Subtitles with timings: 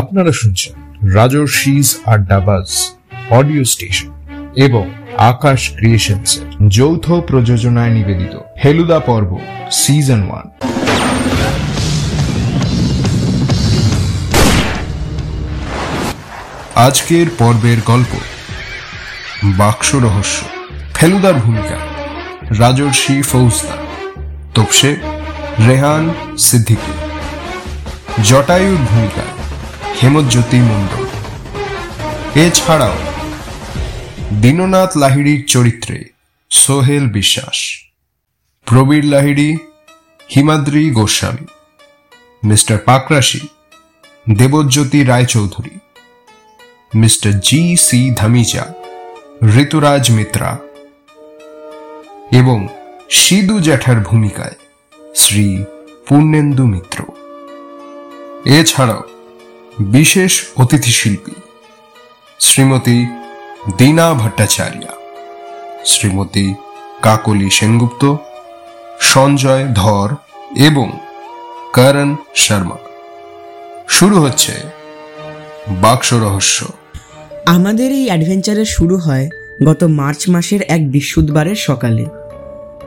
[0.00, 0.74] আপনারা শুনছেন
[1.14, 2.68] রাজর্ষিজ আড্ডাবাজ
[3.30, 4.10] audio station
[4.56, 4.84] এবং
[5.32, 9.30] আকাশ ক্রিয়েশনসের যৌথ প্রযোজনায় নিবেদিত ফেলুদা পর্ব
[9.70, 10.46] সিজন ওয়ান।
[16.86, 18.12] আজকের পর্বের গল্প,
[19.58, 20.38] বাক্স রহস্য,
[20.94, 21.78] ফেলুদার ভূমিকা,
[22.58, 23.80] রাজর্ষি ফৌজদার,
[24.54, 24.90] তোপসে
[25.68, 26.04] রেহান
[26.38, 26.94] সিদ্দিকী।
[28.22, 29.24] জটায়ুর ভূমিকা
[30.04, 31.04] হেমজ্যোতি মণ্ডল
[32.34, 32.96] এছাড়াও,
[34.32, 36.04] দীননাথ লাহিড়ির চরিত্রে
[36.50, 37.58] Sohel Biswas,
[38.64, 39.56] Prabir Lahiri,
[40.30, 41.46] Himadri Goswami,
[42.44, 43.48] Mr Pakrashi,
[44.38, 45.74] Debjyoti Roychowdhury,
[46.94, 48.64] Mr G C Dhamija,
[49.44, 50.58] Rituraj Mitra
[52.32, 52.68] এবং
[53.10, 54.56] সিধু জ্যাঠার ভূমিকায়
[55.14, 55.64] শ্রী
[56.08, 56.98] পূর্ণেন্দু মিত্র।
[58.44, 59.02] এছাড়াও
[59.80, 61.32] বিশেষ অতিথি শিল্পী
[62.40, 63.06] শ্রীমতী
[63.78, 64.86] দীনা ভট্টাচার্য,
[65.84, 66.54] শ্রীমতী
[67.02, 68.16] কাকলি সেনগুপ্ত,
[69.00, 70.10] সঞ্জয় ধর
[70.56, 70.92] এবং
[71.72, 72.76] করণ শর্মা।
[73.88, 74.52] শুরু হচ্ছে
[75.68, 76.66] বাক্স রহস্য।
[77.46, 79.28] আমাদের এই অ্যাডভেঞ্চারের শুরু হয়
[79.66, 82.06] গত মার্চ মাসের এক বৃহস্পতিবারের সকালে।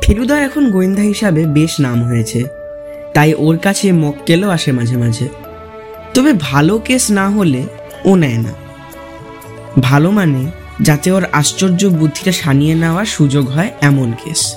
[0.02, 2.44] ফেলুদার এখন গোয়েন্দা হিসাবে বেশ নাম হয়েছে।
[3.14, 5.45] তাই ওর কাছে মক্কেলও আসে মাঝে মাঝে।
[6.16, 7.64] তবে ভালো কেস না হলে
[8.06, 8.54] ও নেয় না।
[9.82, 14.56] ভালো মানে যাতে ওর আশ্চর্য বুদ্ধিটা সানিয়ে নেওয়ার সুযোগ হয় এমন কেস।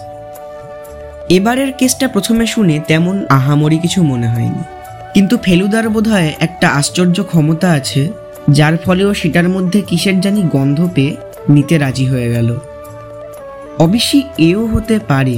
[1.28, 4.62] এবারের কেসটা প্রথমে শুনে তেমন আহামরি কিছু মনে হয়নি।
[5.14, 8.12] কিন্তু ফেলুদার বোধহয় একটা আশ্চর্য ক্ষমতা আছে,
[8.48, 11.16] যার ফলে ও সেটার মধ্যে কিসের জানি গন্ধ পেয়ে
[11.48, 12.58] নিতে রাজি হয়ে গেল।
[13.78, 15.36] অবশ্যই এও হতে পারে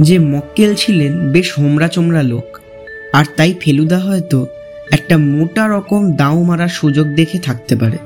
[0.00, 2.58] যে মক্কেল ছিলেন বেশ হোমরা চোমরা লোক,
[3.12, 4.46] আর তাই ফেলুদা হয়তো
[4.90, 7.98] একটা মোটা রকম দাও মারার সুযোগ দেখে থাকতে পারে।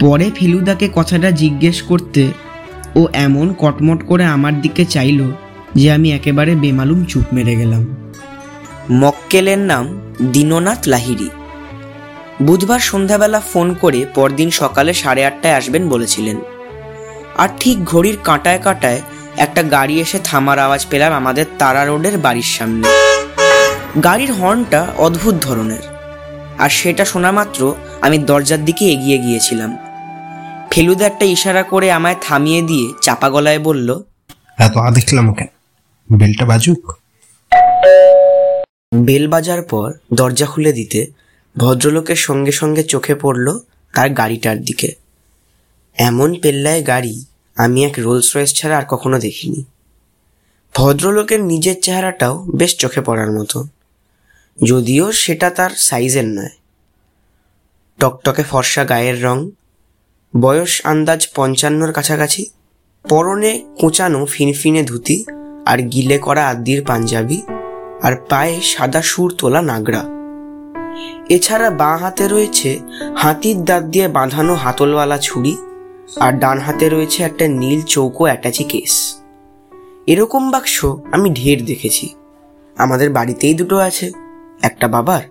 [0.00, 2.32] পরে ফেলুদাকে কথাটা জিজ্ঞেস করতে
[2.96, 5.32] ও এমন কটমট করে আমার দিকে চাইলো
[5.74, 7.96] যে আমি একেবারে বেমালুম চুপ মেরে গেলাম।
[8.92, 11.28] মক্কেলের নাম দীননাথ লাহিড়ি।
[12.42, 16.36] বুধবার সন্ধ্যাবেলা ফোন করে পরদিন সকালে সাড়ে আটটায় আসবেন বলেছিলেন।
[17.38, 19.00] আর ঠিক ঘড়ির কাঁটায় কাঁটায়
[19.36, 23.09] একটা গাড়ি এসে থামার আওয়াজ পেলাম আমাদের তারা রোডের বাড়ির সামনে।
[23.98, 25.82] গাড়ির হর্নটা অদ্ভুত ধরনের।
[26.58, 29.76] আর সেটা শোনা মাত্র আমি দরজার দিকে এগিয়ে গিয়েছিলাম।
[30.70, 34.00] ফেলুদা একটা ইশারা করে আমায় থামিয়ে দিয়ে চাপা গলায় বলল
[34.58, 35.48] এত আ দেখলাম কেন
[36.12, 36.98] বেলটা বাজুক?
[38.96, 41.06] বেল বাজার পর দরজা খুলে দিতে
[41.56, 43.58] ভদ্রলোকের সঙ্গে সঙ্গে চোখে পড়ল
[43.94, 44.94] তার গাড়িটার দিকে।
[45.96, 47.24] এমন পেল্লায় গাড়ি
[47.56, 49.64] আমি এক রোলস রয়েস ছাড়া আর কখনো দেখিনি।
[50.76, 53.66] ভদ্রলোকের নিজের চেহারাটাও বেশ চোখে পড়ার মতো।
[54.58, 56.54] যদিও সেটা তার সাইজের নয়।
[57.98, 59.50] টকটকে ফর্সা গায়ের রং,
[60.40, 62.50] বয়স আন্দাজ পঞ্চান্নর কাছাকাছি,
[63.08, 65.24] পরনে কোঁচানো ফিনফিনে ধুতি
[65.66, 67.42] আর গিলে করা আদ্যির পাঞ্জাবি
[68.02, 70.04] আর পায়ে সাদা সুর তোলা নাগরা।
[71.28, 72.80] এছাড়া বাঁ হাতে রয়েছে
[73.16, 75.56] হাতির দাঁত দিয়ে বাঁধানো হাতলওয়ালা ছুরি
[76.20, 79.16] আর ডান হাতে রয়েছে একটা নীল চৌকো অ্যাটাচি কেস।
[80.06, 82.14] এরকম বাক্স আমি ঢের দেখেছি।
[82.76, 84.12] আমাদের বাড়িতেই দুটো আছে।
[84.62, 85.22] একটা বাবার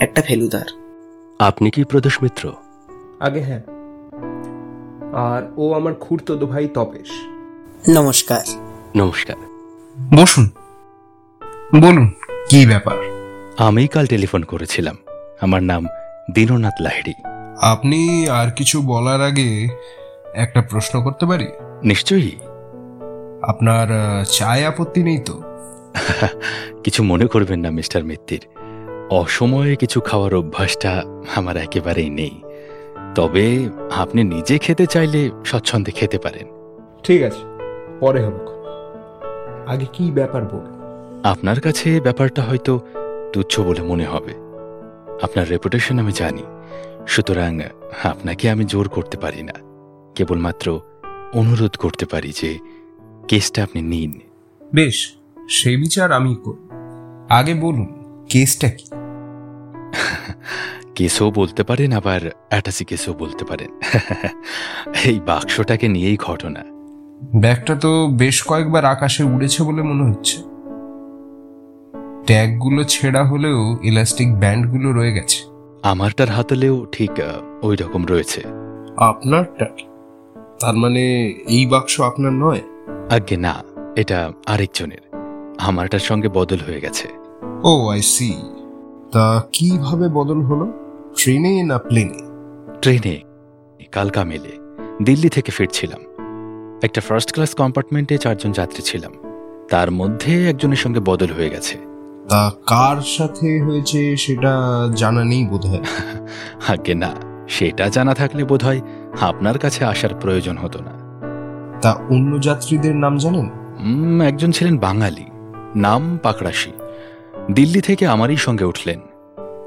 [0.00, 0.64] একটা ফেলুদার।
[1.38, 2.52] আপনি কি প্রদোষ মিত্র?
[3.20, 3.60] আগে হ্যাঁ।
[5.12, 7.08] আর ও আমার খুঁড়তো ভাই তপেশ।
[7.88, 8.40] নমস্কার।
[8.96, 9.36] নমস্কার।
[10.14, 10.50] বসুন।
[11.80, 12.10] বলুন
[12.50, 12.96] কি ব্যাপার?
[13.58, 14.96] আমি কাল টেলিফোন করেছিলাম।
[15.40, 15.86] আমার নাম
[16.34, 17.12] দীননাথ লাহিড়ি।
[17.62, 19.68] আপনি আর কিছু বলার আগে
[20.34, 21.48] একটা প্রশ্ন করতে পারি?
[21.84, 22.36] নিশ্চয়ই।
[23.42, 23.88] আপনার
[24.24, 25.42] চায় আপত্তি নেই তো?
[26.84, 28.46] কিছু মনে করবেন না মিস্টার মিত্তির।
[29.10, 32.42] অসময়ে কিছু খাওয়ার অভ্যাসটা আমার একেবারেই নেই।
[33.14, 36.46] তবে আপনি নিজে খেতে চাইলে স্বচ্ছন্দে খেতে পারেন।
[37.02, 37.38] ঠিক আছে
[38.00, 38.38] পরে হবে।
[39.66, 40.76] আগে কি ব্যাপার বল
[41.24, 42.80] আপনার কাছে ব্যাপারটা হয়তো
[43.32, 44.32] তুচ্ছ বলে মনে হবে।
[45.22, 46.42] আপনার রেপুটেশন আমি জানি
[47.06, 47.60] সুতরাং
[48.02, 49.52] আপনাকে আমি জোর করতে পারি না।
[50.14, 50.80] কেবলমাত্র
[51.34, 52.58] অনুরোধ করতে পারি যে
[53.28, 54.20] কেসটা আপনি নিন।
[54.74, 55.14] বেশ
[55.50, 56.70] সেই বিচার আমি করব।
[57.28, 57.86] আগে বলুন
[58.28, 58.95] কেসটা কি?
[60.94, 63.70] কেসও বলতে পারেন আবার অ্যাটাসি কেসও বলতে পারেন।
[65.04, 66.62] এই বাক্সটাকে নিয়েই ঘটনা।
[67.40, 70.42] ব্যাগটা তো বেশ কয়েকবার আকাশে উড়েছে বলে মনে হচ্ছে।
[72.26, 75.44] ট্যাগগুলো ছেঁড়া হলেও ইলাস্টিক ব্যান্ডগুলো রয়ে গেছে।
[75.82, 77.10] আমারটার হাতলেও ঠিক
[77.62, 78.42] ওই রকম রয়েছে।
[78.96, 79.66] আপনারটা
[80.60, 81.02] তার মানে
[81.48, 82.60] এই বাক্স আপনার নয়?
[83.10, 83.54] আজ্ঞে না
[83.96, 85.16] এটা আরেকজনের।
[85.58, 87.08] আমারটার সঙ্গে বদল হয়ে গেছে।
[87.64, 88.34] ও আই সি
[89.16, 90.72] তা কীভাবে বদল হলো?
[91.16, 92.18] ট্রেনে না প্লেনে?
[92.82, 93.20] ট্রেনে
[93.92, 94.52] কালকা মেলে
[95.04, 95.98] দিল্লি থেকে ফিরছিলাম।
[96.82, 99.12] একটা ফার্স্ট ক্লাস কম্পার্টমেন্টে চারজন যাত্রী ছিলাম।
[99.70, 101.78] তার মধ্যে একজনের সঙ্গে বদল হয়ে গেছে।
[102.28, 104.52] তা কার সাথে হয়েছে সেটা
[104.96, 105.84] জানা নেই বোধ হয়
[106.72, 107.14] আগে না
[107.48, 108.80] সেটা জানা থাকলে বোধহয়
[109.20, 110.92] আপনার কাছে আসার প্রয়োজন হতো না।
[111.80, 113.46] তা অন্য যাত্রীদের নাম জানেন?
[114.22, 115.24] একজন ছিলেন বাঙালি
[115.76, 116.72] নাম পাকড়াশি।
[117.52, 119.00] দিল্লি থেকে আমারই সঙ্গে উঠলেন।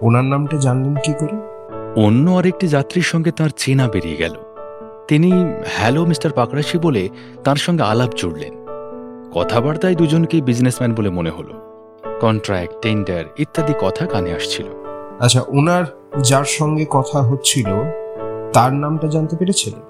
[0.02, 1.36] ওনার নামটা জানলেন কি করে?
[2.06, 4.36] অন্য আরেকটি যাত্রীর সঙ্গে তার চেনা বেরিয়ে গেল।
[5.08, 5.32] তিনি
[5.68, 7.10] হ্যালো মিস্টার পাকড়াশি বলে
[7.44, 8.54] তার সঙ্গে আলাপ জুড়লেন।
[9.34, 11.54] কথাবার্তায় দুজনকেই বিজনেসম্যান বলে মনে হলো।
[12.20, 14.66] কন্ট্রাক্ট টেন্ডার ইত্যাদি কথা কানে আসছিল।
[15.20, 15.86] আচ্ছা ওনার
[16.22, 17.68] যার সঙ্গে কথা হচ্ছিল
[18.54, 19.82] তার নামটা জানতে পেরেছিলেন?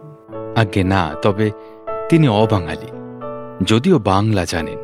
[0.56, 1.52] আগে না তবে
[2.10, 2.92] তিনি অবাঙালি
[3.64, 4.80] যদিও বাংলা জানেন।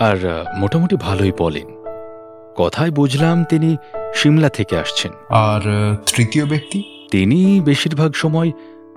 [0.00, 1.79] আর মোটামুটি ভালোই বলেন।
[2.56, 3.76] কথায় বুঝলাম তিনি
[4.14, 7.06] সিমলা থেকে আসছেন। আর তৃতীয় ব্যক্তি?
[7.10, 8.52] তিনি বেশিরভাগ সময়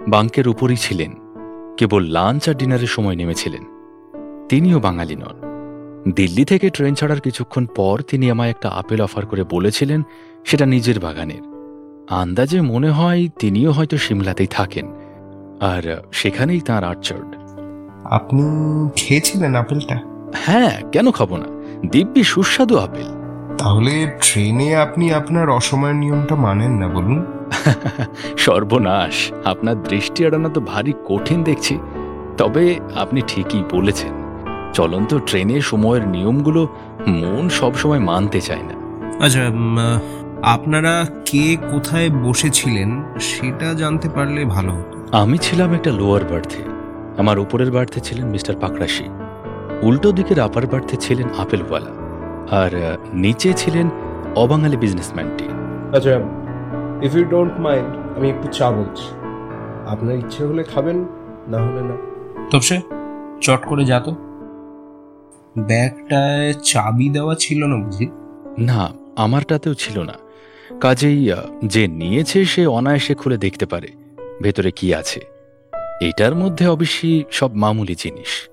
[0.08, 1.14] বাঙ্কের উপরই ছিলেন।
[1.78, 3.64] কেবল লাঞ্চ আর ডিনারের সময় নেমেছিলেন।
[4.50, 5.54] তিনিও বাঙালি নন।
[6.16, 10.04] দিল্লি থেকে ট্রেন ছাড়ার কিছুক্ষণ পর তিনি আমায় একটা আপেল অফার করে বলেছিলেন
[10.46, 11.42] সেটা নিজের বাগানের।
[12.10, 14.94] আন্দাজে মনে হয় তিনিও হয়তো সিমলাতেই থাকেন।
[15.60, 17.36] আর সেখানেই তাঁর আর্চার্ড
[18.04, 18.44] আপনি
[18.96, 20.00] খেয়েছিলেন আপেলটা?
[20.36, 21.46] হ্যাঁ কেন খাব না?
[21.92, 23.23] দিব্যি সুস্বাদু আপেল।
[23.64, 27.26] তাহলে ট্রেনে আপনি আপনার অসময়ের নিয়মটা মানেন না বলুন।
[28.38, 31.80] সর্বনাশ। আপনার দৃষ্টি এড়ানো তো ভারী কঠিন দেখছি।
[32.38, 34.14] তবে আপনি ঠিকই বলেছেন।
[34.74, 36.68] চলন্ত ট্রেনে সময়ের নিয়মগুলো
[37.08, 38.74] মন সবসময় মানতে চায় না।
[39.26, 39.42] আচ্ছা
[40.42, 46.64] আপনারা কে কোথায় বসেছিলেন সেটা জানতে পারলে ভালো হতো। আমি ছিলাম একটা লোয়ার বার্থে
[47.18, 49.04] আমার উপরের বার্থে ছিলেন মিস্টার পাকরাশি
[49.82, 52.03] উল্টো দিকের আপার বার্থে ছিলেন আপেলওয়ালা।
[52.52, 53.90] আর নিচে ছিলেন
[54.36, 55.44] অবাঙালি বিজনেসম্যানটি
[55.98, 56.20] আচ্ছা
[57.06, 59.04] ইফ ইউ ডোন্ট মাইন্ড আমি একটু চা বলছি।
[59.88, 61.06] আপনার ইচ্ছে হলে খাবেন
[61.48, 61.98] না হলে না।
[62.52, 62.82] তবসে
[63.42, 64.12] চট করে যা তো।
[65.58, 68.10] ব্যাগটায় চাবি দেওয়া ছিল না বুঝি?
[68.60, 70.14] না আমারটাতেও ছিল না।
[70.82, 71.32] কাজেই
[71.66, 73.88] যে নিয়েছে সে অনায়াসে খুলে দেখতে পারে
[74.42, 75.22] ভেতরে কি আছে।
[76.02, 78.50] এটার মধ্যে অবশ্যই সব মামুলি জিনিস।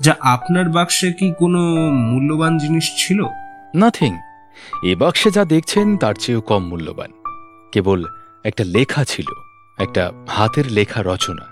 [0.00, 3.24] যা আপনার বাক্সে কি কোনো মূল্যবান জিনিস ছিল?
[3.74, 4.16] নাথিং
[4.82, 7.10] এ বাক্সে যা দেখছেন তার চেয়েও কম মূল্যবান।
[7.72, 8.04] কেবল
[8.44, 9.24] একটা লেখা ছিল
[9.78, 11.42] একটা হাতের লেখা রচনা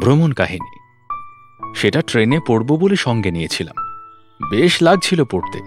[0.00, 0.78] ভ্রমণ কাহিনী।
[1.74, 3.74] সেটা ট্রেনে পড়ব বলে সঙ্গে নিয়েছিলাম।
[4.50, 5.58] বেশ লাগছিল পড়তে।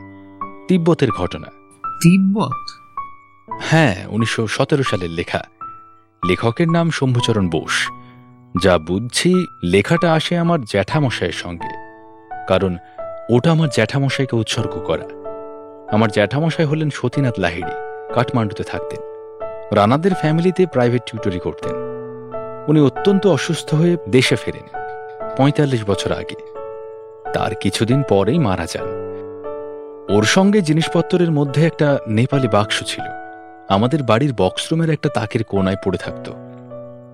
[0.68, 1.48] তিব্বতের ঘটনা।
[1.84, 2.70] তিব্বত?
[3.62, 5.44] হ্যাঁ উনিশশো সতেরো সালের লেখা।
[6.26, 7.90] লেখকের নাম শম্ভুচরণ বোস।
[8.64, 9.34] যা বুঝছি
[9.64, 11.91] লেখাটা আসে আমার জ্যাঠামশাইয়ের সঙ্গে।
[12.48, 12.78] কারণ
[13.30, 15.04] ওটা আমার জ্যাঠামশাইকে উৎসর্গ করা।
[15.96, 17.72] আমার জ্যাঠামশাই হলেন সতীনাথ লাহিড়ি,
[18.14, 19.00] কাঠমান্ডুতে থাকতেন।
[19.72, 21.72] রানাদের ফ্যামিলিতে প্রাইভেট টিউটরি করতেন।
[22.68, 24.80] উনি অত্যন্ত অসুস্থ হয়ে দেশে ফেরেন,
[25.38, 26.36] পঁয়তাল্লিশ বছর আগে।
[27.34, 29.02] তার কিছুদিন পরেই মারা যান।
[30.10, 33.04] ওর সঙ্গে জিনিসপত্রের মধ্যে একটা নেপালি বাক্স ছিল।
[33.70, 36.30] আমাদের বাড়ির বক্সরুমের একটা তাকের কোনায় পড়ে থাকত।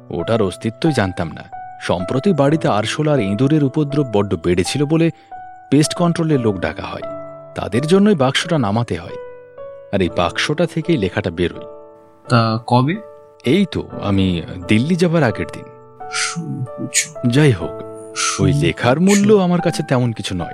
[0.10, 5.12] ওটার অস্তিত্বই জানতাম না। সম্প্রতি বাড়িতে আরশোলা আর ইঁদুরের উপদ্রব বড্ড বেড়েছিল বলে
[5.72, 7.02] পেস্ট কন্ট্রোলের লোক ডাকা হয়।
[7.56, 9.16] তাদের জন্যই বাক্সটা নামাতে হয়।
[9.94, 11.66] আর এই বাক্সটা থেকেই লেখাটা বেরোয়।
[12.30, 12.96] তা কবে?
[13.46, 15.64] এই তো আমি দিল্লি যাবার আগের দিন।
[17.28, 17.72] যাই হোক
[18.42, 20.54] ওই লেখার মূল্য আমার কাছে তেমন কিছু নয়।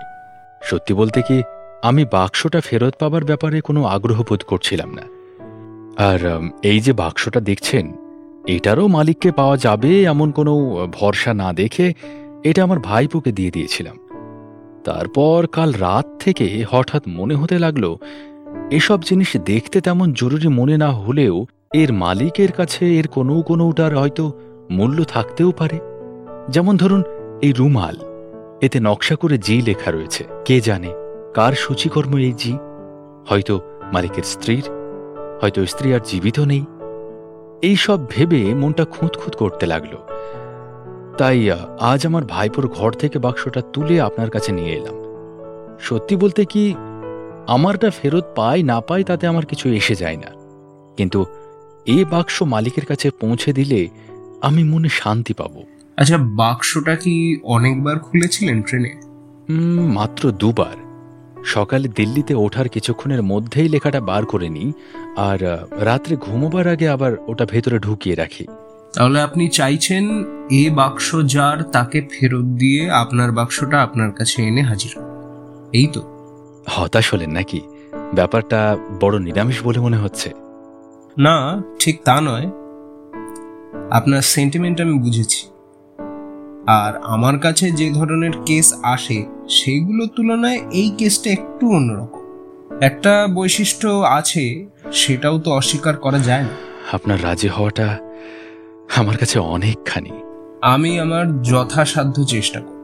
[0.64, 1.44] সত্যি বলতে কি
[1.84, 5.02] আমি বাক্সটা ফেরত পাবার ব্যাপারে কোনো আগ্রহ বোধ করছিলাম না।
[6.04, 8.03] আর এই যে বাক্সটা দেখছেন
[8.48, 10.54] এটারও মালিককে পাওয়া যাবে এমন কোনো
[10.92, 11.94] ভরসা না দেখে
[12.44, 13.98] এটা আমার ভাইপোকে দিয়ে দিয়েছিলাম।
[14.84, 17.96] তারপর কাল রাত থেকে হঠাৎ মনে হতে লাগল,
[18.72, 24.32] এসব জিনিস দেখতে তেমন জরুরি মনে না হলেও এর মালিকের কাছে এর কোনো কোনোটার হয়তো
[24.72, 25.80] মূল্য থাকতেও পারে।
[26.50, 27.02] যেমন ধরুন,
[27.42, 27.96] এই রুমাল,
[28.62, 30.92] এতে নকশা করে জি লেখা রয়েছে, কে জানে
[31.34, 32.54] কার সূচিকর্ম এই জি?
[33.28, 33.60] হয়তো
[33.94, 34.64] মালিকের স্ত্রীর,
[35.42, 36.64] হয়তো স্ত্রী আর জীবিত নেই।
[37.64, 39.98] এই সব ভেবে মনটা খুঁতখুত করতে লাগল।
[41.18, 44.96] তাই আজ আমার ভাইপোর ঘর থেকে বাক্সটা তুলে আপনার কাছে নিয়ে এলাম।
[45.80, 46.74] সত্যি বলতে কি
[47.48, 50.30] আমারটা ফেরত পাই না পাই তাতে আমার কিছু এসে যায় না।
[50.98, 51.26] কিন্তু
[51.86, 53.88] এ বাক্স মালিকের কাছে পৌঁছে দিলে
[54.42, 55.64] আমি মনে শান্তি পাবো।
[55.98, 58.94] আচ্ছা বাক্সটা কি অনেকবার খুলেছিলেন ট্রেনে?
[59.94, 60.83] মাত্র দুবার।
[61.46, 64.74] সকালে দিল্লিতে ওঠার কিছুক্ষণের মধ্যেই লেখাটা বার করে নিই
[65.18, 68.48] আর রাত্রে ঘুমোবার আগে আবার ওটা ভেতরে ঢুকিয়ে রাখি।
[68.94, 74.92] তাহলে আপনি চাইছেন এ বাক্স যার তাকে ফেরত দিয়ে আপনার বাক্সটা আপনার কাছে এনে হাজির
[75.74, 76.02] এই তো।
[76.70, 77.62] হতাশ হলেন নাকি?
[78.14, 80.34] ব্যাপারটা বড় নিরামিষ বলে মনে হচ্ছে।
[81.18, 82.48] না ঠিক তা নয়।
[83.92, 85.48] আপনার সেন্টিমেন্ট আমি বুঝেছি।
[86.68, 92.24] আর আমার কাছে যে ধরনের কেস আসে সেইগুলোর তুলনায় এই কেসটা একটু অন্যরকম।
[92.82, 96.50] একটা বৈশিষ্ট্য আছে সেটাও তো অস্বীকার করা যায় না।
[96.92, 97.98] আপনার রাজি হওয়াটা
[98.96, 100.12] আমার কাছে অনেকখানি।
[100.62, 102.84] আমি আমার যথাসাধ্য চেষ্টা করি।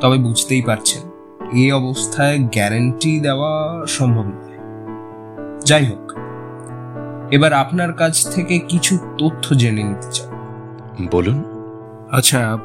[0.00, 1.02] তবে বুঝতেই পারছেন
[1.52, 4.58] এই অবস্থায় গ্যারান্টি দেওয়া সম্ভব নয়।
[5.64, 6.12] যাই হোক
[7.30, 10.28] এবার আপনার কাছ থেকে কিছু তথ্য জেনে নিতে চাই।
[11.10, 11.44] বলুন।
[12.10, 12.58] আচ্ছা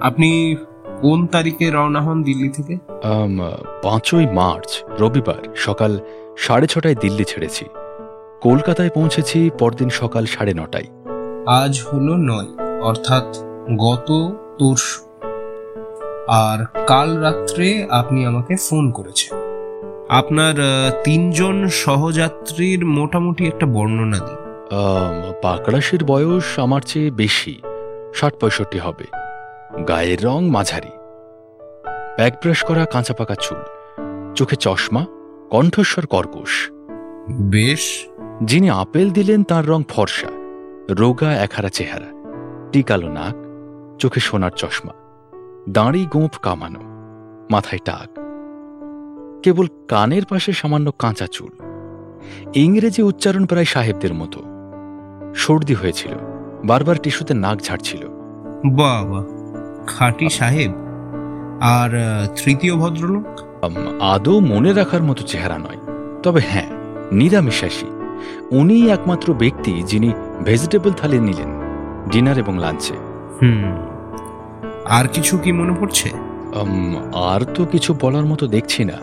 [0.00, 0.56] আপনি
[1.00, 2.78] কোন তারিখে রওনা হন দিল্লি থেকে?
[3.82, 6.00] পাঁচই মার্চ রবিবার সকাল
[6.36, 7.64] সাড়ে ছটায় দিল্লি ছেড়েছি।
[8.40, 10.88] কলকাতায় পৌঁছেছি পরদিন সকাল সাড়ে নটায়।
[11.46, 13.26] আজ হলো নয় অর্থাৎ
[13.78, 14.08] গত
[14.58, 15.00] তরশু।
[16.28, 19.38] আর কাল রাত্রে আপনি আমাকে ফোন করেছেন।
[20.08, 20.54] আপনার
[21.04, 24.40] তিনজন সহযাত্রীর মোটামুটি একটা বর্ণনা দিন।
[25.42, 27.62] পাকড়াশির বয়স আমার চেয়ে বেশি
[28.14, 29.04] ষাট পঁয়ষট্টি হবে।
[29.88, 30.88] গায়ের রং মাঝারি।
[32.16, 33.58] ব্যাক ব্রাশ করা কাঁচা পাকা চুল।
[34.34, 35.06] চোখে চশমা
[35.50, 36.70] কণ্ঠস্বর কর্কশ।
[37.30, 38.06] বেশ।
[38.44, 40.26] যিনি আপেল দিলেন তার রং ফর্সা
[40.90, 42.06] রোগা একহারা চেহারা।
[42.72, 43.34] টিকালো নাক
[43.98, 44.92] চোখে সোনার চশমা।
[45.68, 46.80] দাঁড়ি গোঁফ কামানো
[47.50, 48.18] মাথায় টাক।
[49.42, 51.50] কেবল কানের পাশে সামান্য কাঁচা চুল।
[52.54, 54.40] ইংরেজি উচ্চারণ প্রায় সাহেবদের মতো।
[55.34, 56.12] সর্দি হয়েছিল
[56.64, 58.08] বারবার টিস্যুতে নাক ঝাড়ছিল।
[58.66, 59.37] বাবা।
[59.88, 60.72] খাটি সাহেব
[61.60, 61.90] আর
[62.36, 63.26] তৃতীয় ভদ্রলোক?
[64.02, 65.80] আদৌ মনে রাখার মতো চেহারা নয়।
[66.22, 66.70] তবে হ্যাঁ
[67.12, 67.88] নিরামিষাসী
[68.50, 70.10] উনিই একমাত্র ব্যক্তি যিনি
[70.44, 71.50] ভেজিটেবল থালি নিলেন
[72.10, 72.96] ডিনার এবং লাঞ্চে।
[73.42, 73.64] হুম
[74.84, 76.10] আর কিছু কি মনে পড়ছে?
[77.14, 78.98] আর তো কিছু বলার মতো দেখছি না।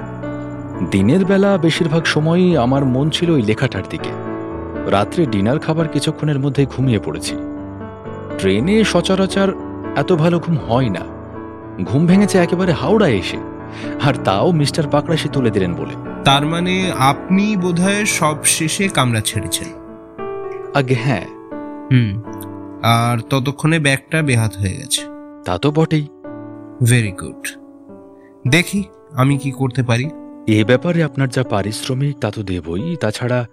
[0.91, 4.11] দিনের বেলা বেশিরভাগ সময়ই আমার মন ছিল ওই লেখাটার দিকে।
[4.91, 7.35] রাত্রে ডিনার খাবার কিছুক্ষণের মধ্যে ঘুমিয়ে পড়েছি।
[8.39, 9.49] ট্রেনে সচরাচর
[9.95, 10.99] এত ভালো ঘুম হয় না।
[11.83, 13.37] ঘুম ভেঙেছে একেবারে হাওড়ায় এসে।
[14.03, 19.67] আর তাও মিস্টার পাকড়াশি তুলে দিলেন বলে। তার মানে আপনি বোধহয় সব শেষে কামরা ছেড়েছেন।
[20.73, 21.25] আগে হ্যাঁ।
[21.91, 22.21] হুম।
[22.83, 25.01] আর ততক্ষণে ব্যাগটা বেহাত হয়ে গেছে।
[25.45, 26.07] তা তো বটেই।
[26.89, 27.47] ভেরি গুড
[28.47, 30.09] দেখি আমি কি করতে পারি।
[30.47, 33.47] এ ব্যাপারে আপনার যা পারিশ্রমিক তা তো দেবই। তাছাড়া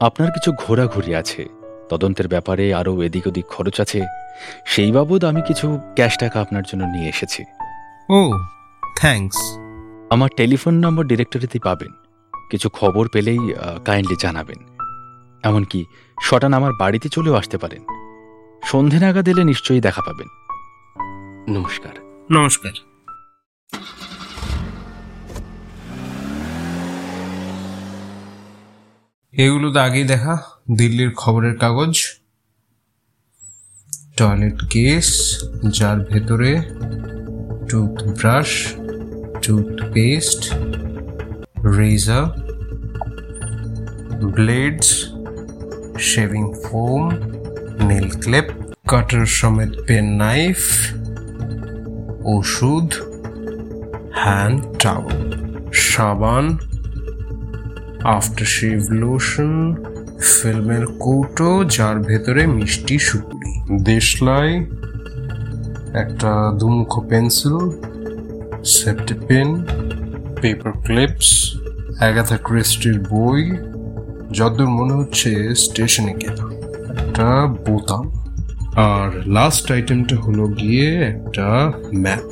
[0.00, 1.55] আপনার কিছু ঘোরাঘুরি আছে।
[1.88, 4.00] তদন্তের ব্যাপারে আরও এদিক ওদিক খরচ আছে
[4.66, 7.44] সেই বাবদ আমি কিছু ক্যাশ টাকা আপনার জন্য নিয়ে এসেছি।
[8.08, 8.32] ও
[8.98, 9.36] থ্যাঙ্কস।
[10.10, 11.92] আমার টেলিফোন নম্বর ডিরেক্টরিতেই পাবেন।
[12.50, 13.38] কিছু খবর পেলেই
[13.84, 14.58] কাইন্ডলি জানাবেন।
[15.42, 15.84] এমনকি
[16.22, 17.82] শটান আমার বাড়িতে চলেও আসতে পারেন।
[18.64, 20.28] সন্ধে নাগাদ এলে নিশ্চয়ই দেখা পাবেন।
[21.54, 22.95] নমস্কার। নমস্কার।
[29.36, 30.34] এগুলো তো আগেই দেখা।
[30.76, 31.94] দিল্লির খবরের কাগজ,
[34.16, 35.08] টয়লেট কেস,
[35.78, 36.50] যার ভেতরে
[37.68, 38.50] toothbrush
[39.42, 40.40] toothpaste
[41.78, 42.24] razor
[44.34, 44.88] blades
[46.00, 47.02] shaving foam
[47.88, 48.48] nail clip
[48.88, 50.60] cutter সমেত পেন নাইফ
[52.34, 52.88] ওষুধ
[54.22, 55.20] হ্যান্ড টাওয়াল
[55.86, 56.44] সাবান
[58.06, 59.74] আফটার শেভ লোশন
[60.20, 64.50] ফিল্মের কৌটো যার ভেতরে মিষ্টি সুপুরি দেশলাই
[65.94, 67.56] একটা দুমুখ pencil
[68.64, 69.64] safety pen
[70.40, 71.56] paper clips
[71.98, 73.42] Agatha ক্রিস্টির বই
[74.32, 76.44] যতদূর মনে হচ্ছে স্টেশনে কেনা
[76.92, 78.04] একটা বোতাম।
[78.74, 82.24] আর লাস্ট আইটেমটা হলো গিয়ে একটা ম্যাপ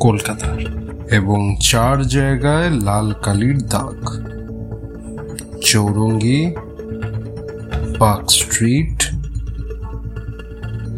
[0.00, 0.81] কলকাতার।
[1.12, 3.98] এবং চার জায়গায় লাল কালির দাগ।
[5.64, 6.54] Chowringhee,
[7.98, 9.10] Park Street,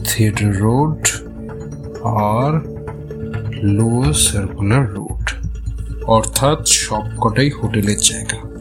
[0.04, 1.08] Theatre Road
[2.04, 2.52] আর
[3.62, 5.30] লোয়ার সার্কুলার রোড।
[6.04, 8.53] অর্থাৎ সবকটাই হোটেলের জায়গা।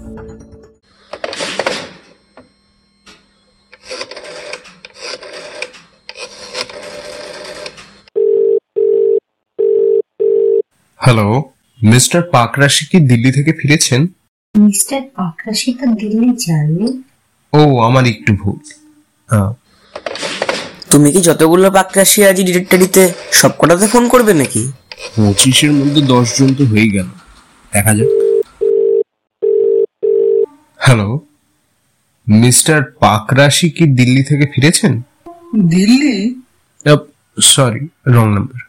[11.03, 11.27] হ্যালো
[11.83, 14.01] মিস্টার পাকরাশি কি দিল্লি থেকে ফিরেছেন?
[14.55, 16.87] মিস্টার পাকরাশি তো দিল্লি যাননি।
[17.53, 18.59] ও আমার একটু ভুল।
[19.29, 19.51] হ্যাঁ
[20.91, 24.61] তুমি কি যতগুলো পাকরাশি আজ ডিরেক্টরিতে সবকটাতে ফোন করবে নাকি?
[25.15, 27.07] পঁচিশের মধ্যে দশ জন তো হয়ে গেল।
[27.73, 28.09] দেখা যাক।
[30.77, 31.09] হ্যালো
[32.27, 34.93] মিস্টার পাকরাশি কি দিল্লি থেকে ফিরেছেন?
[35.75, 36.15] Delhi?
[37.41, 38.61] Sorry wrong number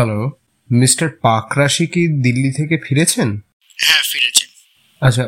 [0.00, 0.30] hello
[0.70, 3.28] Mr Pakrashi কি দিল্লি থেকে ফিরেছেন?
[3.78, 4.48] হ্যাঁ ফিরেছেন।
[5.00, 5.24] আচ্ছা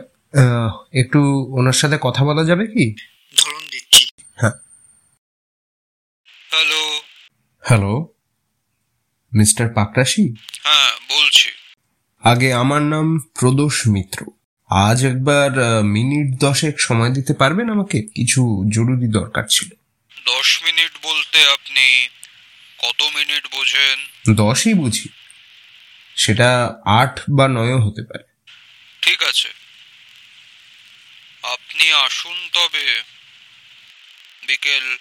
[0.93, 1.21] একটু
[1.59, 2.85] ওনার সাথে কথা বলা যাবে কি?
[3.37, 4.51] ধরুন দিচ্ছি। হ্যাঁ।
[6.51, 6.81] হ্যালো।
[7.61, 8.15] Hello
[9.33, 10.35] Mr Pakrashi?
[10.63, 11.49] হ্যাঁ বলছি।
[12.23, 14.27] আগে আমার নাম প্রদোষ মিত্র।
[14.71, 15.51] আজ একবার
[15.85, 17.99] মিনিট দশেক সময় দিতে পারবেন আমাকে?
[18.03, 18.41] কিছু
[18.75, 19.69] জরুরি দরকার ছিল।
[20.27, 21.85] দশ মিনিট বলতে আপনি
[22.83, 24.07] কত মিনিট বোঝেন?
[24.35, 25.09] দশই বুঝি।
[26.17, 28.25] সেটা আট বা নয়ও হতে পারে।
[29.03, 29.49] ঠিক আছে।
[31.43, 33.03] আপনি আসুন তবে
[34.47, 34.97] বিকেল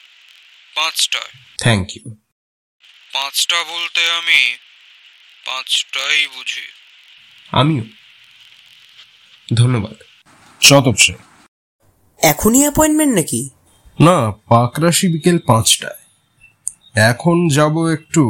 [0.76, 2.18] পাঁচটায়। থ্যাংক ইউ
[3.14, 4.58] পাঁচটা বলতে আমি
[5.46, 6.68] পাঁচটাই বুঝি।
[7.52, 7.84] আমিও।
[9.56, 9.96] ধন্যবাদ।
[10.62, 11.14] চতপসে
[12.24, 13.50] এখনই অ্যাপয়েন্টমেন্ট নাকি?
[14.00, 16.01] না পাকরাশি বিকেল পাঁচটায়।
[16.96, 18.24] এখন যাব একটু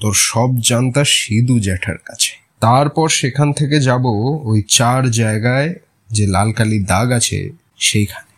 [0.00, 4.04] তোর সব জানতা সিধু জ্যাঠার কাছে। তারপর সেখান থেকে যাব
[4.50, 5.70] ওই চার জায়গায়
[6.10, 7.38] যে লাল কালির দাগ আছে
[7.78, 8.32] সেইখানে।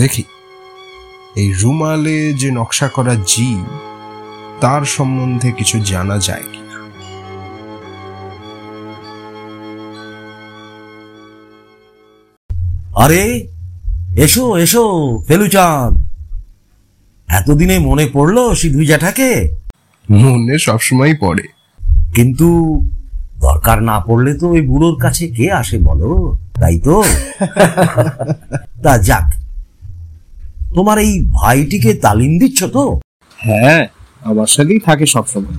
[0.00, 0.24] দেখি,
[1.36, 3.50] এই রুমালে যে নকশা করা জি
[4.60, 6.60] তার সম্বন্ধে কিছু জানা যায় কি
[13.04, 13.22] আরে,
[14.24, 14.84] এসো এসো,
[15.26, 15.92] ফেলুচাঁদ।
[17.28, 19.48] এতদিনে মনে পড়ল সিধু জ্যাঠাকে?
[20.08, 21.42] মনে সবসময় পড়ে।
[22.14, 22.48] কিন্তু
[23.40, 26.36] দরকার না পড়লে তো ওই বুড়োর কাছে কে আসে বলো?
[26.60, 27.02] তাই তো?
[28.82, 29.32] তা যাক।
[30.74, 33.00] তোমার এই ভাইটিকে তালিম দিচ্ছ তো?
[33.38, 33.86] হ্যাঁ
[34.24, 35.58] আমার সাথেই থাকে সবসময়।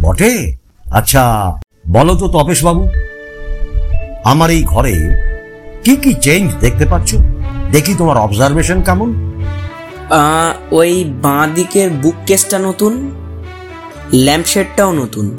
[0.00, 0.56] বটে?
[0.86, 1.52] আচ্ছা
[1.88, 2.88] বলো তো তপেশ বাবু
[4.24, 4.94] আমার এই ঘরে
[5.84, 7.14] কি কি চেঞ্জ দেখতে পাচ্ছ?
[7.72, 9.27] দেখি তোমার অবজারভেশন কেমন।
[10.70, 13.12] ওই বাঁ দিকের বুক কেসটা নতুন
[14.12, 15.36] ল্যাম্পশেডটাও নতুন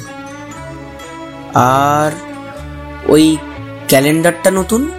[1.54, 2.12] আর
[3.08, 3.36] ওই
[3.88, 4.90] ক্যালেন্ডারটা নতুন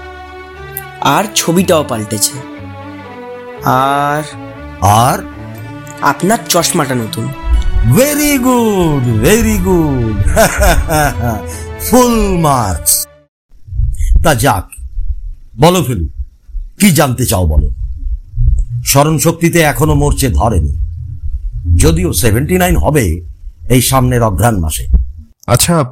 [1.02, 2.32] আর ছবিটাও পাল্টেছে
[3.64, 4.24] আর
[4.82, 5.20] আর?
[6.02, 7.28] আপনার চশমাটা নতুন।
[7.96, 10.24] Very good very good
[11.90, 13.08] full marks
[14.24, 14.70] তা যাক
[15.60, 16.08] বলো ফেলু
[16.80, 17.81] কি জানতে চাও বলো?
[18.86, 20.74] স্মরণ শক্তিতে এখনও মরচে ধরেনি।
[21.76, 23.26] যদিও সেভেন্টি নাইন হবে
[23.70, 24.88] এই সামনের অঘ্রাণ মাসে।
[25.48, 25.86] আচ্ছা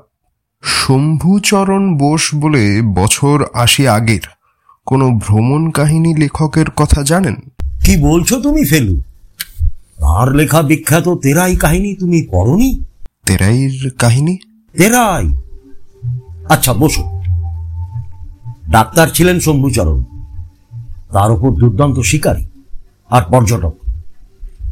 [0.63, 4.19] শম্ভুচরণ বোস বলে বছর আশি আগের
[4.85, 7.35] কোনো ভ্রমণ কাহিনী লেখকের কথা জানেন?
[7.83, 9.01] কি বলছো তুমি ফেলু?
[9.97, 12.83] তার লেখা বিখ্যাত তেরাই কাহিনী তুমি পড়নি?
[13.25, 14.37] তেরাইর কাহিনী?
[14.77, 15.35] তেরাই?
[16.49, 17.21] আচ্ছা বসো।
[18.69, 20.03] ডাক্তার ছিলেন শম্ভুচরণ।
[21.13, 22.45] তার উপর দুর্দান্ত শিকারী।
[23.09, 23.73] আর পর্যটক।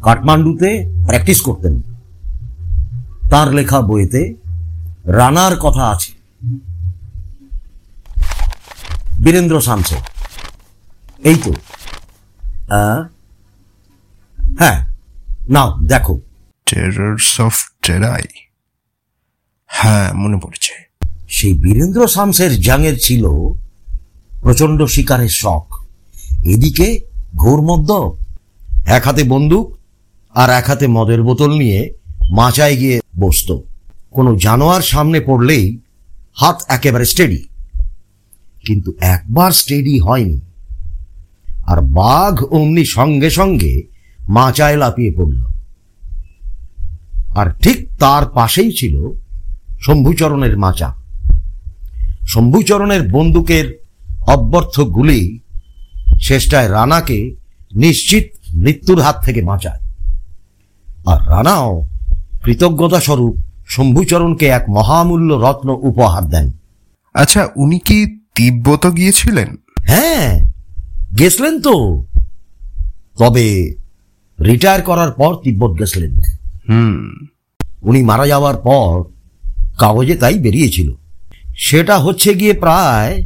[0.02, 1.82] কাঠমান্ডুতে প্র্যাকটিস করতেন।
[3.30, 4.34] তার লেখা বইতে
[5.04, 6.12] রানার কথা আছে।
[9.24, 9.96] বীরেন্দ্র সামসে
[11.24, 11.52] এই তো।
[14.58, 14.88] হ্যাঁ
[15.48, 16.20] নাও দেখো।
[16.66, 18.22] টেরার্স অফ টেরাই
[19.66, 20.74] হ্যাঁ মনে পড়ছে।
[21.28, 23.24] সেই বীরেন্দ্র শামসের জাঙের ছিল
[24.40, 25.84] প্রচণ্ড শিকারের শখ।
[26.44, 27.00] এদিকে
[27.36, 28.16] ঘোর ঘোরমদ্য
[28.88, 29.76] এক হাতে বন্দুক
[30.34, 31.94] আর এক হাতে মদের বোতল নিয়ে
[32.36, 33.58] মাচায় গিয়ে বসত।
[34.10, 35.78] কোনো জানোয়ার সামনে পড়লেই
[36.36, 37.44] হাত একেবারে স্টেডি
[38.66, 40.40] কিন্তু একবার স্টেডি হয়নি।
[41.66, 43.82] আর বাঘ অমনি সঙ্গে সঙ্গে
[44.28, 45.44] মাচায় লাপিয়ে পড়ল।
[47.36, 48.96] আর ঠিক তার পাশেই ছিল
[49.80, 50.94] শম্ভুচরণের মাচা।
[52.28, 53.84] শম্ভুচরণের বন্দুকের
[54.26, 55.38] অব্যর্থ গুলি
[56.20, 57.36] শেষটায় রানাকে
[57.74, 59.78] নিশ্চিত মৃত্যুর হাত থেকে বাঁচায়।
[61.06, 61.86] আর রানাও
[62.44, 66.50] কৃতজ্ঞতা স্বরূপ শম্ভুচরণকে এক মহামূল্য রত্ন উপহার দেন।
[67.14, 69.56] আচ্ছা উনি কি তিব্বত গিয়েছিলেন?
[69.80, 70.40] হ্যাঁ
[71.18, 72.04] গেছলেন তো।
[73.18, 73.74] তবে
[74.44, 76.16] রিটায়ার করার পর তিব্বত গেছিলেন।
[76.68, 77.26] হুম।
[77.82, 79.02] উনি মারা যাওয়ার পর
[79.78, 80.92] কাগজে তাই বেরিয়েছিল।
[81.56, 83.22] সেটা হচ্ছে গিয়ে প্রায়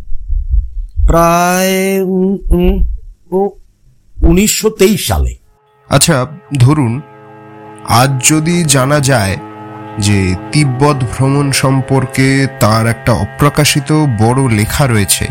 [1.07, 2.05] প্রায়
[4.23, 5.35] উনিশশো তেইশ সালে।
[5.89, 6.27] আচ্ছা
[6.59, 7.01] ধরুন
[7.89, 9.37] আজ যদি জানা যায়
[9.99, 15.27] যে তিব্বত ভ্রমণ সম্পর্কে তার একটা অপ্রকাশিত বড় লেখা রয়েছে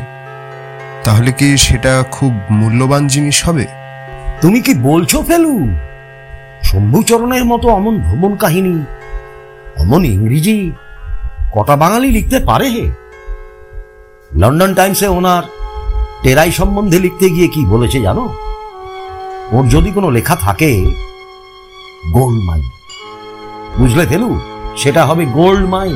[1.04, 3.66] তাহলে কি সেটা খুব মূল্যবান জিনিস হবে?
[4.42, 5.68] তুমি কি বলছো ফেলু?
[6.64, 8.84] শম্ভুচরণের মতো অমন ভ্রমণ কাহিনী
[9.78, 10.72] অমন ইংরেজি
[11.54, 12.92] কটা বাঙালি লিখতে পারে হে?
[14.38, 15.44] লন্ডন টাইমসে ওনার
[16.24, 18.34] টেরাই সম্বন্ধে লিখতে গিয়ে কি বলেছে জানো?
[19.52, 20.72] ওর যদি কোনো লেখা থাকে
[22.12, 22.64] গোল্ড মাইন
[23.80, 24.32] বুঝলে ফেলু
[24.78, 25.96] সেটা হবে গোল্ড মাইন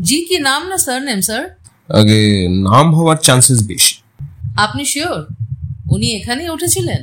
[0.00, 1.42] জি কি নাম না স্যার নেম স্যার
[1.90, 2.20] আগে
[2.62, 3.94] নাম হওয়ার চান্সেস বেশি।
[4.56, 5.18] আপনি শিওর
[5.90, 7.00] উনি এখানেই উঠেছিলেন?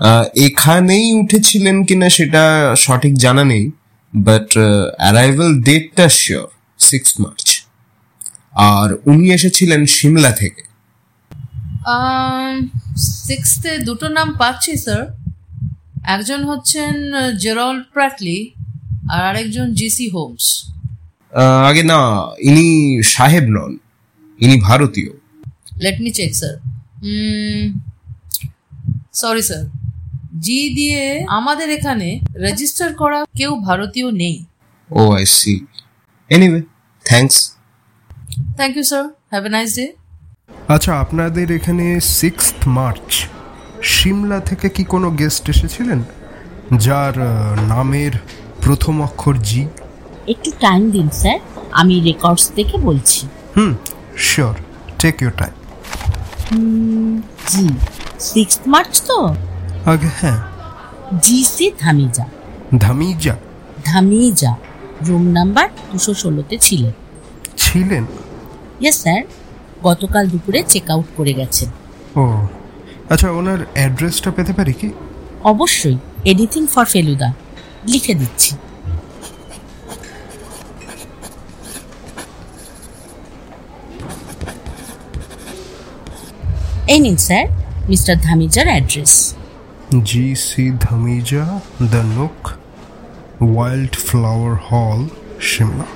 [0.00, 2.44] আহ, এখানেই উঠেছিলেন কিনা সেটা
[2.76, 3.64] সঠিক জানা নেই
[4.12, 4.48] বাট
[4.98, 6.48] অ্যারাইভাল ডেটটা শিওর
[6.80, 7.46] সিক্স মার্চ
[8.58, 10.62] আর উনি এসেছিলেন সিমলা থেকে।
[13.26, 15.02] সিক্সথে দুটো নাম পাচ্ছি স্যার
[16.14, 16.94] একজন হচ্ছেন
[17.42, 18.38] জেরল্ড প্র্যাটলি
[19.12, 20.46] আর আরেকজন জিসি হোমস
[21.68, 22.00] আগে না
[22.48, 22.68] ইনি
[23.14, 23.72] সাহেব নন
[24.38, 25.10] ইনি ভারতীয়।
[25.84, 26.54] Let me check sir
[29.20, 29.64] sorry sir
[30.44, 31.02] G দিয়ে
[31.38, 32.08] আমাদের এখানে
[32.46, 34.36] রেজিস্টার করা কেউ ভারতীয় নেই।
[34.90, 35.54] ও I see
[36.30, 36.60] anyway
[37.06, 37.36] thanks
[38.58, 39.86] thank you sir have a nice day
[40.68, 43.08] আচ্ছা আপনাদের এখানে সিক্সথ মার্চ
[43.82, 46.00] সিমলা থেকে কি কোনো গেস্ট এসেছিলেন?
[46.78, 47.14] যার
[47.68, 48.12] নামের
[48.64, 49.62] প্রথম অক্ষর জি
[50.26, 51.38] একটু টাইম দিন স্যার
[51.70, 53.72] আমি রেকর্ডস দেখে বলছি। হুম
[54.16, 54.54] sure
[54.98, 55.54] take your time
[57.50, 57.64] G
[58.20, 59.18] six March তো?
[59.84, 60.38] আগে হ্যাঁ।
[61.22, 62.24] জি সে ধামিজা।
[62.78, 63.34] ধামিজা?
[63.84, 64.52] ধামিজা।
[65.06, 66.92] রুম নাম্বার দুশো ষোলোতে ছিলেন।
[67.56, 68.04] ছিলেন?
[68.80, 69.22] ইয়েস স্যার
[69.82, 71.68] গতকাল দুপুরে চেক আউট করে গেছেন।
[72.16, 72.24] ও।
[73.10, 74.90] আচ্ছা ওনার অ্যাড্রেসটা পেতে পারি কি?
[75.44, 77.32] অবশ্যই। এনিথিং ফর ফেলুদা
[77.86, 78.54] লিখে দিচ্ছি।
[86.86, 87.44] এই নিন sir
[87.88, 89.34] mister ধামিজার address
[90.04, 92.38] G C Dhamija the Nook
[93.54, 95.00] Wild Flower Hall
[95.40, 95.86] Shimla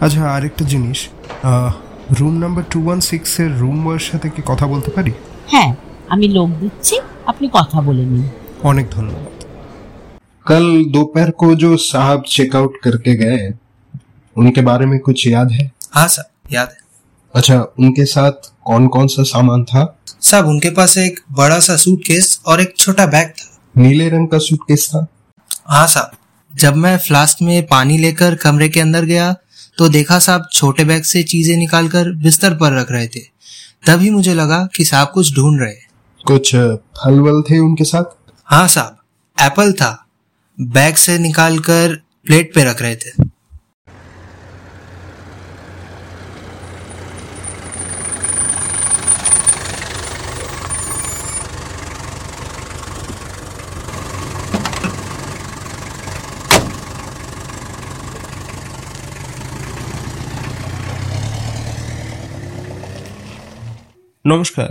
[0.00, 1.00] আচ্ছা আরেকটা জিনিস।
[2.17, 5.11] রুম নাম্বার টু ওয়ান সিক্সের রুম বয়ের সাথে কি কথা বলতে পারি
[5.53, 5.69] হ্যাঁ
[6.13, 6.95] আমি লোক দিচ্ছি
[7.31, 8.25] আপনি কথা বলে নিন
[8.63, 9.33] অনেক ধন্যবাদ
[10.45, 13.39] कल दोपहर को जो साहब चेकआउट करके गए
[14.35, 16.77] उनके बारे में कुछ याद है हाँ सर याद है
[17.33, 19.83] अच्छा उनके साथ कौन कौन सा सामान था
[20.21, 24.37] साहब उनके पास एक बड़ा सा सूटकेस और एक छोटा बैग था नीले रंग का
[24.39, 25.05] सूटकेस था
[25.67, 26.11] हाँ साहब
[26.53, 29.27] जब मैं फ्लास्क में पानी लेकर कमरे के अंदर गया
[29.78, 33.20] तो देखा साहब छोटे बैग से चीज़ें निकालकर बिस्तर पर रख रहे थे।
[33.86, 35.74] तभी मुझे लगा कि साहब कुछ ढूंढ रहे
[36.24, 36.54] कुछ
[36.98, 38.04] फल वल थे उनके साथ?
[38.44, 38.96] हाँ साहब
[39.38, 40.06] एप्पल था।
[40.58, 41.94] बैग से निकालकर
[42.26, 43.10] प्लेट पे रख रहे थे।
[64.26, 64.68] নমস্কার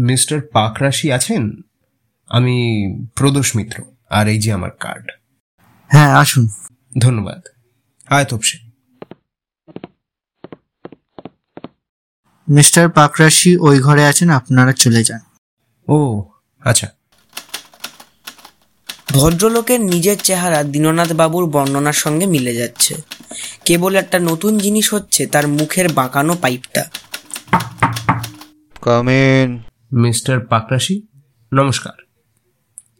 [0.00, 1.50] মিস্টার পাকরাশি আছেন?
[2.28, 2.56] আমি
[3.14, 5.10] প্রদোষ মিত্র আর এই যে আমার কার্ড।
[5.88, 6.48] হ্যাঁ আসুন।
[6.98, 7.42] ধন্যবাদ।
[8.08, 8.58] আয় তপসে।
[12.48, 15.20] মিস্টার পাকরাশি ওই ঘরে আছেন আপনারা চলে যান।
[15.88, 16.24] ও
[16.60, 16.88] আচ্ছা।
[19.10, 22.94] ভদ্রলোকের নিজের চেহারা দীননাথ বাবুর বর্ণনার সঙ্গে মিলে যাচ্ছে।
[23.64, 26.84] কেবল একটা নতুন জিনিস হচ্ছে তার মুখের বাঁকানো পাইপটা।
[28.82, 31.02] কামেন মিস্টার পাকরাশি
[31.52, 31.92] নমস্কার।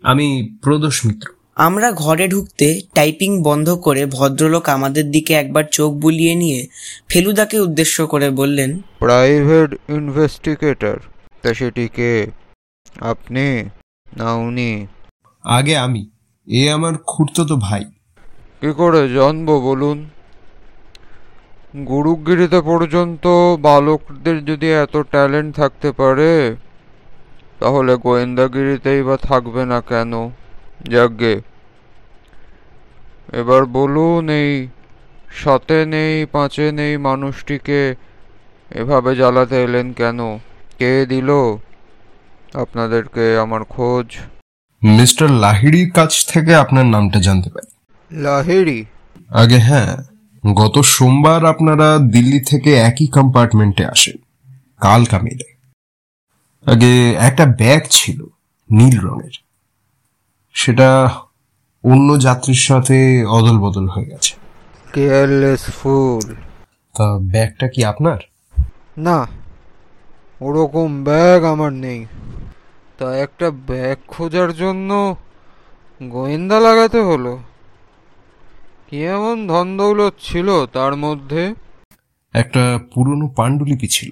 [0.03, 6.35] আমি প্রদোষ মিত্র। আমরা ঘরে ঢুকতে টাইপিং বন্ধ করে ভদ্রলোক আমাদের দিকে একবার চোখ বুলিয়ে
[6.35, 6.69] নিয়ে
[7.09, 10.97] ফেলুদাকে উদ্দেশ্য করে বললেন প্রাইভেট ইনভেস্টিগেটর
[11.43, 12.27] তা সেটিকে
[13.01, 13.65] আপনি?
[14.17, 14.87] না উনি?
[15.45, 16.11] আগে আমি।
[16.47, 17.85] এ আমার খুঁড়তো তো ভাই।
[18.61, 20.11] কি করে জানব বলুন?
[21.75, 23.27] গুরুগিরিতে পর্যন্ত
[23.61, 26.57] বালকদের যদি এত ট্যালেন্ট থাকতে পারে
[27.61, 30.31] তাহলে গোয়েন্দাগিরিতেই বা থাকবে না কেন?
[30.89, 31.41] যাজ্ঞে
[33.33, 34.69] এবার বলুন এই
[35.35, 37.95] সাতে নেই পাঁচে নেই মানুষটিকে
[38.71, 40.39] এভাবে জ্বালাতে এলেন কেন?
[40.79, 41.31] কে দিল?
[42.55, 44.17] আপনাদেরকে আমার খোঁজ।
[44.85, 47.71] মিস্টার লাহিড়ির কাছ থেকে আপনার নামটা জানতে পারি।
[48.11, 48.85] লাহিড়ি?
[49.31, 50.12] আগে হ্যাঁ।
[50.45, 54.17] গত সোমবার আপনারা দিল্লি থেকে একই কম্পার্টমেন্টে আসেন
[54.81, 55.57] কালকা মিলে
[56.67, 58.25] আগে একটা ব্যাগ ছিল
[58.71, 59.37] নীল রঙের।
[60.53, 61.11] সেটা
[61.85, 64.37] অন্য যাত্রীর সাথে অদল বদল হয়ে গেছে।
[64.93, 66.35] কেয়ারলেস ফুল
[66.95, 68.19] তা ব্যাগটা কি আপনার?
[68.99, 69.27] না
[70.41, 72.07] ওরকম ব্যাগ আমার নেই।
[72.99, 75.17] তা একটা ব্যাগ খোঁজার জন্য
[76.03, 77.39] গোয়েন্দা লাগাতে হলো।
[78.93, 81.43] কি এমন ধন দৌলত ছিল তার মধ্যে?
[82.35, 84.11] একটা পুরনো পাণ্ডুলিপি ছিল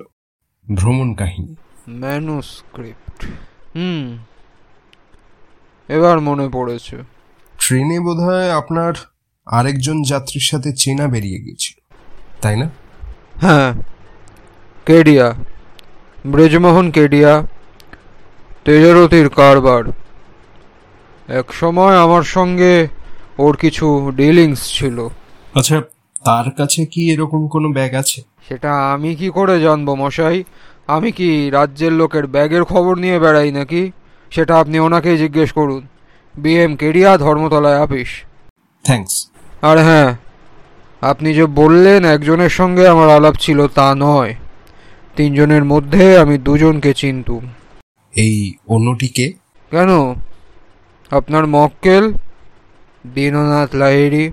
[0.67, 1.55] ভ্রমণ কাহিনী।
[2.03, 3.19] ম্যানুস্ক্রিপ্ট।
[3.77, 4.05] হুম
[5.89, 6.97] এবার মনে পড়েছে।
[7.59, 8.93] ট্রেনে বোধহয় আপনার
[9.47, 11.77] আরেকজন যাত্রীর সাথে চেনা বেরিয়ে গিয়েছিল
[12.43, 12.67] তাই না?
[13.43, 13.71] হ্যাঁ
[14.87, 15.27] কেডিয়া
[16.27, 17.33] ব্রেজমোহন কেডিয়া
[18.65, 19.83] তেজারতির কারবার।
[21.41, 22.73] এক সময় আমার সঙ্গে
[23.39, 25.09] ওর কিছু ডিলিংস ছিল।
[25.55, 25.81] আচ্ছা
[26.25, 28.23] তার কাছে কি এরকম কোনো ব্যাগ আছে?
[28.49, 30.45] সেটা আমি কি করে জানব মশাই?
[30.87, 33.91] আমি কি রাজ্যের লোকের ব্যাগের খবর নিয়ে বেড়াই নাকি?
[34.31, 35.87] সেটা আপনি ওনাকেই জিজ্ঞেস করুন।
[36.39, 38.09] বিএম কেডিয়া ধর্মতলায় আপিস।
[38.85, 39.31] থ্যাঙ্কস
[39.63, 40.17] আর হ্যাঁ
[41.01, 44.35] আপনি যে বললেন একজনের সঙ্গে আমার আলাপ ছিল তা নয়।
[45.17, 47.47] তিনজনের মধ্যে আমি দুজনকে চিনতুম।
[48.15, 49.33] এই অন্যটিকে?
[49.71, 50.15] কেন?
[51.11, 52.13] আপনার মক্কেল
[53.07, 54.31] দীননাথ লাহিড়ি।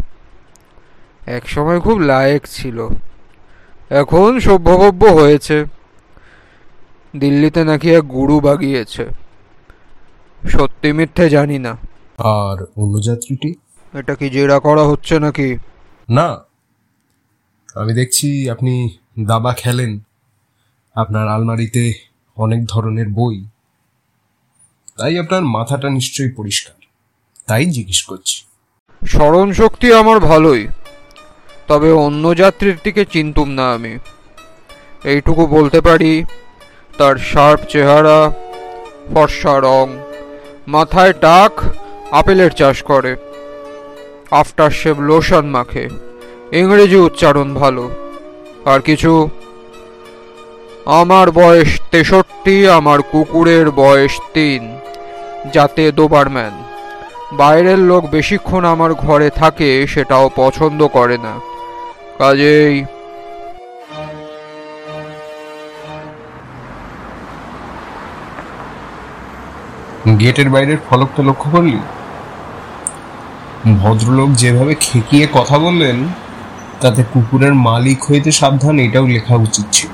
[1.25, 2.87] এক সময় খুব লায়েক ছিল।
[3.89, 5.65] এখন সভ্যভব্য হয়েছে।
[7.15, 9.07] দিল্লিতে নাকি এক গুরু বাগিয়েছে।
[10.49, 11.71] সত্যি মিথ্যে জানি না।
[12.17, 13.55] আর অন্য যাত্রীটি?
[13.93, 15.57] এটা কি জেরা করা হচ্ছে নাকি?
[16.09, 16.39] না।
[17.75, 19.99] আমি দেখছি আপনি দাবা খেলেন।
[20.95, 21.93] আপনার আলমারিতে
[22.35, 23.45] অনেক ধরনের বই।
[24.97, 26.85] তাই আপনার মাথাটা নিশ্চয়ই পরিষ্কার।
[27.45, 28.46] তাই জিজ্ঞেস করছি।
[29.01, 30.67] স্মরণ শক্তি আমার ভালোই,
[31.67, 33.97] তবে অন্য যাত্রীর দিকে চিনতুম না আমি।
[35.03, 36.25] এইটুকু বলতে পারি,
[36.97, 38.31] তার শার্প চেহারা,
[39.13, 39.97] ফর্সা রং,
[40.67, 41.51] মাথায় টাক,
[42.11, 43.15] আপেলের চাষ করে।
[44.31, 45.89] আফটার শেভ লোশন মাখে,
[46.51, 47.89] ইংরেজি উচ্চারণ ভালো।
[48.65, 49.29] আর কিছু?
[50.85, 54.77] আমার বয়স তেষট্টি, আমার কুকুরের বয়স তিন
[55.53, 56.66] যাতে দোবারম্যান।
[57.33, 61.39] বাইরের লোক বেশিক্ষণ আমার ঘরে থাকে সেটাও পছন্দ করে না।
[62.17, 62.85] কাজেই
[70.19, 71.79] গেটের বাইরের ফলকটা লক্ষ্য করলি?
[73.79, 76.07] ভদ্রলোক যেভাবে খেকিয়ে কথা বললেন,
[76.81, 79.89] তাতে কুকুরের মালিক হইতে সাবধান, এটাও লেখা উচিত ছিল।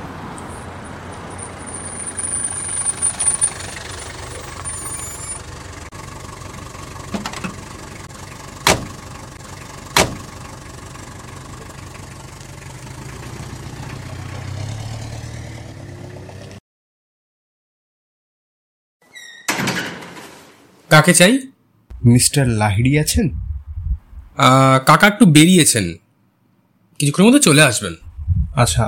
[20.93, 21.34] কাকে চাই?
[22.06, 23.25] মিস্টার লাহিড়ি আছেন?
[24.86, 25.86] কাকা একটু বেরিয়েছেন।
[26.99, 27.93] কিছুক্ষণের মধ্যে চলে আসবেন।
[28.56, 28.84] আচ্ছা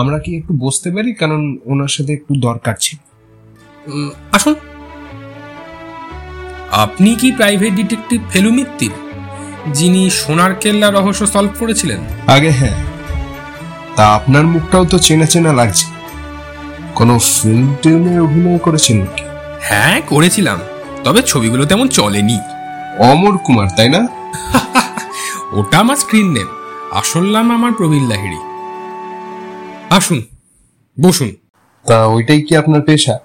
[0.00, 1.10] আমরা কি একটু বসতে পারি?
[1.14, 2.98] কারণ ওনার সাথে একটু দরকার ছিল।
[4.32, 4.54] আসুন।
[6.84, 8.94] আপনি কি প্রাইভেট ডিটেকটিভ ফেলু মিত্তির
[9.72, 12.00] যিনি সোনার কেল্লা রহস্য সলভ করেছিলেন?
[12.26, 12.76] আগে হ্যাঁ
[13.96, 15.86] তা আপনার মুখটাও তো চেনা চেনা লাগছে।
[16.94, 19.24] কোনো ফিল্ম টিল্মে অভিনয় করেছেন নাকি?
[19.60, 20.58] হ্যাঁ করেছিলাম।
[21.08, 22.38] তবে ছবিগুলো তেমন চলেনি।
[22.98, 23.98] অমর কুমার তাই না?
[25.52, 26.46] ওটা আমার স্ক্রিন নেম
[26.90, 28.36] আসল নাম আমার প্রবীর লাহিড়ি।
[29.90, 30.22] আসুন
[31.02, 31.36] বসুন।
[31.86, 33.18] তা ওইটাই কি আপনার পেশা?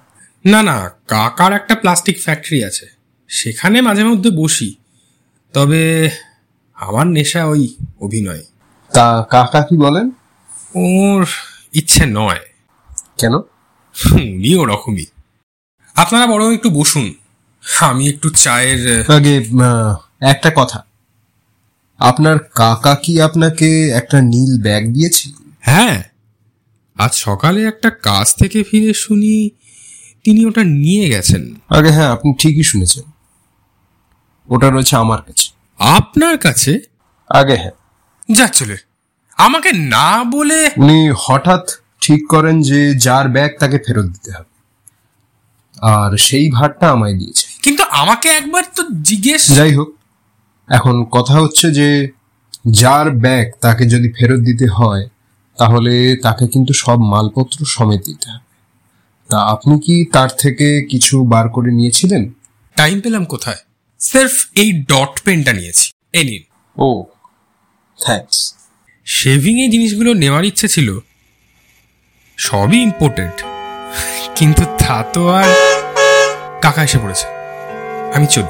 [0.44, 2.86] না না কাকার একটা প্লাস্টিক ফ্যাক্টরি আছে।
[3.28, 4.74] সেখানে মাঝে মধ্যে বসি।
[5.52, 6.10] তবে
[6.74, 8.42] আমার নেশা ওই অভিনয়।
[8.92, 10.10] তা কাকা কি বলেন?
[10.74, 11.26] ওর
[11.74, 12.40] ইচ্ছে নয়।
[13.18, 13.34] কেন?
[13.34, 15.06] উনি ওরকমই।
[15.94, 17.14] আপনারা বরং একটু বসুন।
[17.80, 19.42] আমি একটু চায়ের আগে
[20.20, 20.84] একটা কথা।
[21.98, 25.32] আপনার কাকা কি আপনাকে একটা নীল ব্যাগ দিয়েছিল?
[25.60, 26.02] হ্যাঁ।
[26.98, 29.50] আজ সকালে একটা কাজ থেকে ফিরে শুনি
[30.24, 33.02] তিনি ওটা নিয়ে গেছেন। আগে হ্যাঁ আপনি ঠিকই শুনেছেন।
[34.48, 36.80] ওটা রয়েছে আমার কাছে। আপনার কাছে?
[37.28, 37.70] আগে হ্যাঁ।
[38.32, 38.76] যা চলে।
[39.36, 44.54] আমাকে না বলে উনি হঠাৎ ঠিক করেন যে যার ব্যাগ তাকে ফেরত দিতে হবে।
[45.80, 47.53] আর সেই ভারটা আমায় দিয়েছে।
[47.94, 49.90] আমাকে একবার তো জিজ্ঞেস যাই হোক
[50.68, 52.08] এখন কথা হচ্ছে যে
[52.70, 55.08] যার ব্যাগ তাকে যদি ফেরত দিতে হয়
[55.58, 58.44] তাহলে তাকে কিন্তু সব মালপত্র সমেত দিতে হবে।
[59.30, 62.32] তা আপনি কি তার থেকে কিছু বার করে নিয়েছিলেন?
[62.76, 63.56] টাইম পেলাম কোথায়?
[64.00, 66.42] সির্ফ এই ডট পেনটা নিয়েছি। এ নিন।
[66.76, 67.04] ও
[67.98, 68.54] থ্যাঙ্কস।
[69.06, 70.98] শেভিং এই জিনিসগুলো নেওয়ার ইচ্ছে ছিল।
[72.38, 73.36] সবই ইম্পর্টেন্ট
[74.34, 75.48] কিন্তু তা তো আর
[76.62, 77.33] কাকা এসে পড়েছে।
[78.14, 78.46] আমি চলি।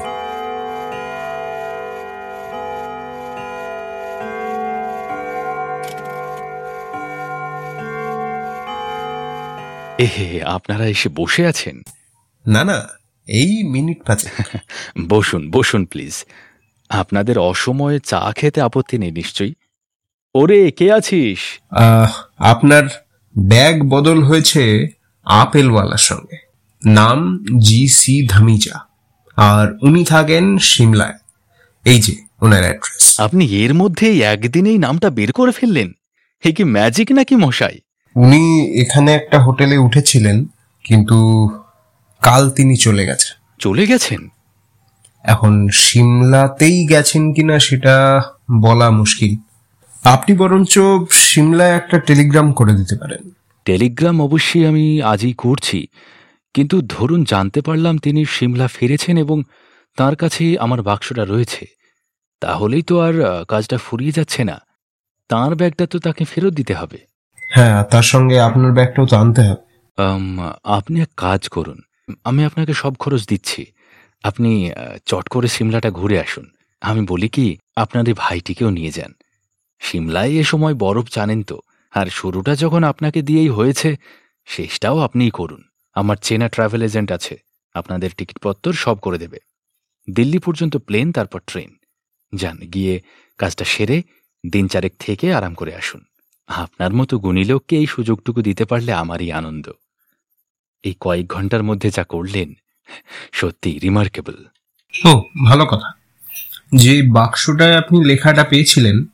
[9.97, 11.81] এহে আপনারা এসে বসে আছেন?
[12.47, 12.87] না না
[13.27, 14.29] এই মিনিট পাঁচে
[15.09, 16.25] বসুন বসুন প্লিজ।
[16.89, 19.53] আপনাদের অসময়ে চা খেতে আপত্তি নেই নিশ্চয়ই?
[20.35, 21.39] ওরে কে আছিস?
[22.39, 22.83] আপনার
[23.37, 24.87] ব্যাগ বদল হয়েছে
[25.25, 26.37] আপেলওয়ালার সঙ্গে।
[26.85, 28.94] নাম জি সি ধামিজা।
[29.35, 31.13] আর উনি থাকেন সিমলায়।
[31.85, 35.91] এই যে ওনার অ্যাড্রেস। আপনি এর মধ্যেই একদিনেই নামটা বের করে ফেললেন।
[36.45, 37.79] হে কি ম্যাজিক নাকি মশাই?
[38.15, 40.45] উনি এখানে একটা হোটেলে উঠেছিলেন
[40.83, 41.49] কিন্তু
[42.21, 44.29] কাল তিনি চলে গেছেন। চলে গেছেন?
[45.23, 48.21] এখন সিমলাতেই গেছেন কিনা সেটা
[48.61, 49.35] বলা মুশকিল।
[50.03, 50.79] আপনি বরঞ্চ
[51.11, 53.29] সিমলায় একটা টেলিগ্রাম করে দিতে পারেন।
[53.65, 55.87] টেলিগ্রাম অবশ্যই আমি আজই করছি।
[56.55, 59.37] কিন্তু ধরুন জানতে পারলাম তিনি সিমলা ফিরেছেন এবং
[59.97, 61.63] তার কাছে আমার বাক্সটা রয়েছে।
[62.41, 63.15] তাহলেই তো আর
[63.47, 64.57] কাজটা ফুরিয়ে যাচ্ছে না।
[65.29, 66.99] তার ব্যাগটা তো তাকে ফেরত দিতে হবে।
[67.55, 69.63] হ্যাঁ তার সঙ্গে আপনার ব্যাগটাও তো আনতে হবে
[70.77, 71.79] আপনি এক কাজ করুন।
[72.23, 73.61] আমি আপনাকে সব খরচ দিচ্ছি।
[74.23, 74.51] আপনি
[75.05, 76.45] চট করে সিমলাটা ঘুরে আসুন।
[76.81, 77.47] আমি বলি কি
[77.83, 79.11] আপনার এই ভাইটিকেও নিয়ে যান।
[79.81, 81.57] সিমলায় এ সময় বরফ জানেন তো
[81.93, 83.89] আর শুরুটা যখন আপনাকে দিয়েই হয়েছে
[84.47, 85.61] শেষটাও আপনিই করুন।
[85.95, 87.37] আমার চেনা ট্রাভেল এজেন্ট আছে।
[87.73, 89.39] আপনাদের টিকিটপত্র সব করে দেবে।
[90.13, 91.75] দিল্লি পর্যন্ত প্লেন তারপর ট্রেন।
[92.33, 93.01] যান গিয়ে
[93.37, 94.03] কাজটা সেরে
[94.51, 96.03] দিন চারেক থেকে আরাম করে আসুন।
[96.47, 99.71] আপনার মতো গুণী লোককে এই সুযোগটুকু দিতে পারলে আমারই আনন্দ।
[100.83, 102.53] এই কয়েক ঘণ্টার মধ্যে যা করলেন
[103.31, 104.45] সত্যি রিমার্কেবল
[105.05, 105.89] ও ভালো কথা।
[106.75, 109.05] যে বাক্সটায় আপনি লেখাটা পেয়েছিলেন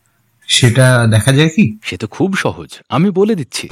[0.47, 1.77] সেটা দেখা যায় কি?
[1.83, 3.69] সে তো খুব সহজ আমি বলে দিচ্ছি।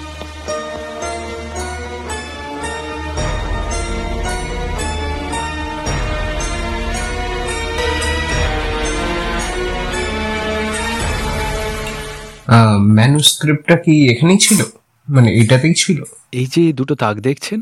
[12.78, 14.64] ম্যানুস্ক্রিপ্টটা কি এখানেই ছিল?
[15.10, 16.04] মানে এটাতেই ছিল?
[16.32, 17.62] এই যে দুটো তাক দেখছেন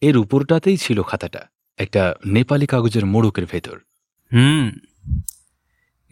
[0.00, 1.40] এর উপরটাতেই ছিল খাতাটা
[1.78, 3.78] একটা নেপালি কাগজের মোড়কের ভেতর।
[4.32, 4.70] হুম।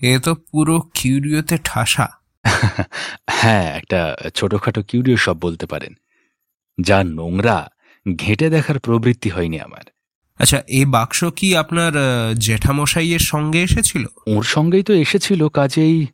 [0.02, 2.08] এ তো পুরো কিউরিওতে ঠাসা।
[3.30, 5.94] হ্যাঁ একটা ছোটখাটো কিউরিও সব বলতে পারেন।
[6.80, 7.68] যা নোংরা
[8.18, 9.82] ঘেঁটে দেখার প্রবৃত্তি হয়নি আমার।
[10.38, 11.92] আচ্ছা এই বাক্স কি আপনার
[12.38, 14.04] জেঠামশাইয়ের সঙ্গে এসেছিল?
[14.26, 16.06] ওর সঙ্গেই তো এসেছিল কাজেই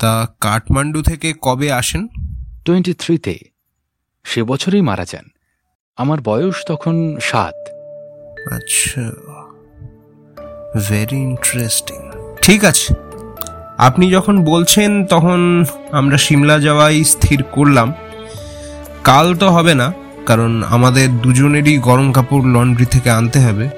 [0.00, 2.08] তা কাঠমান্ডু থেকে কবে আসেন?
[2.64, 3.38] টোয়েন্টি থ্রিতে।
[4.24, 5.24] সে বছরেই মারা যান।
[5.96, 7.54] আমার বয়স তখন সাত।
[8.52, 9.00] আচ্ছা।
[10.88, 12.10] ভেরি ইন্টারেস্টিং
[12.42, 12.94] ঠিক আছে।
[13.78, 17.94] আপনি যখন বলছেন তখন আমরা সিমলা যাওয়াই স্থির করলাম।
[19.04, 19.92] কাল তো হবে না
[20.26, 23.68] কারণ আমাদের দুজনেরই গরম কাপড় লন্ড্রি থেকে আনতে হবে।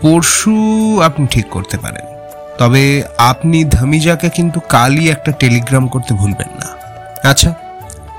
[0.00, 0.56] পরশু
[1.00, 2.15] আপনি ঠিক করতে পারেন।
[2.58, 6.68] তবে আপনি ধামিজাকে কিন্তু কালই একটা টেলিগ্রাম করতে ভুলবেন না।
[7.30, 7.54] আচ্ছা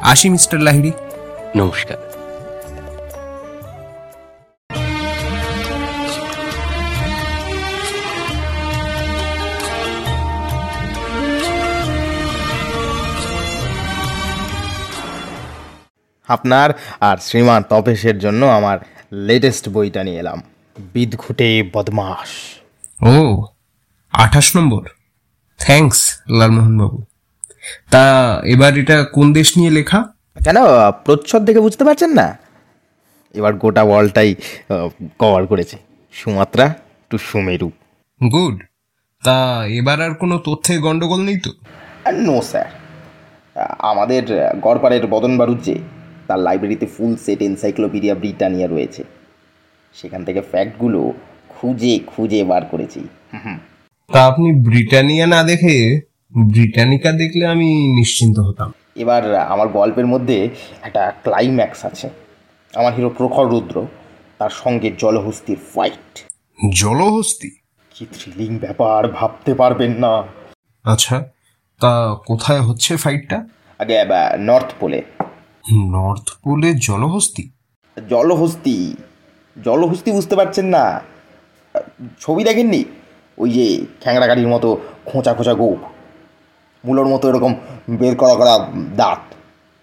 [0.02, 0.92] আসি মিস্টার লাহিড়ি।
[1.56, 1.98] নমস্কার।
[16.28, 16.70] আপনার
[17.02, 18.78] আর শ্রীমান তপেশের জন্য আমার
[19.14, 20.42] লেটেস্ট বইটা নিয়ে এলাম।
[20.94, 22.30] বিদঘুটে বদমাস
[23.04, 23.44] ও
[24.24, 24.84] আঠাশ নম্বর।
[25.60, 27.00] থ্যাঙ্কস লালমোহনবাবু।
[27.90, 28.04] তা
[28.46, 30.00] এবার এটা কোন দেশ নিয়ে লেখা?
[30.44, 30.58] কেন?
[31.06, 32.28] প্রচ্ছদ দেখে বুঝতে পারছেন না?
[33.34, 34.36] এবার গোটা ওয়ার্ল্ডটাই
[35.20, 35.78] কভার করেছে।
[36.12, 36.66] Sumatra
[37.10, 37.70] to Sumeru.
[38.22, 38.56] গুড
[39.24, 39.38] তা
[39.80, 41.52] এবার আর কোনো তথ্যে গন্ডগোল নেই তো?
[42.12, 42.68] নো স্যার
[43.80, 44.24] আমাদের
[44.62, 45.76] গড়পাড়ের বদন বারুজ্জে
[46.28, 49.04] তার লাইব্রেরিতে ফুল সেট এনসাইক্লোপিডিয়া ব্রিটানিয়া রয়েছে।
[49.94, 51.14] সেখান থেকে ফ্যাক্টগুলো
[51.50, 53.02] খুঁজে খুঁজে বার করেছি।
[53.34, 53.58] হুম।
[54.14, 55.76] তা আপনি ব্রিটানিয়া না দেখে
[56.54, 60.38] ব্রিটানিকা দেখলে আমি নিশ্চিন্ত হতাম। এবার আমার গল্পের মধ্যে
[60.82, 62.08] একটা ক্লাইম্যাক্স আছে।
[62.74, 63.76] আমার হিরো প্রখর রুদ্র
[64.40, 66.10] তার সঙ্গে জলহস্তির ফাইট
[66.82, 67.52] জলহস্তি?
[67.96, 70.14] কি থ্রিলিং ব্যাপার ভাবতে পারবেন না।
[70.86, 71.16] আচ্ছা
[71.82, 71.92] তা
[72.30, 73.38] কোথায় হচ্ছে ফাইটটা
[73.80, 73.96] আগে
[74.50, 75.00] নর্থ পোলে
[75.96, 77.44] নর্থ পোলে জলহস্তি?
[77.98, 78.78] জলহস্তি।
[79.56, 80.84] জলহস্তি বুঝতে পারছেন না।
[82.20, 82.82] ছবি দেখেননি?
[83.38, 83.66] ওই যে
[84.02, 84.70] খ্যাংরা গাড়ির মতো
[85.06, 85.80] খোঁচা খোঁচা গোপ।
[86.84, 87.56] মূলোর মতো এরকম
[87.90, 88.54] বের করা করা
[88.96, 89.22] দাঁত।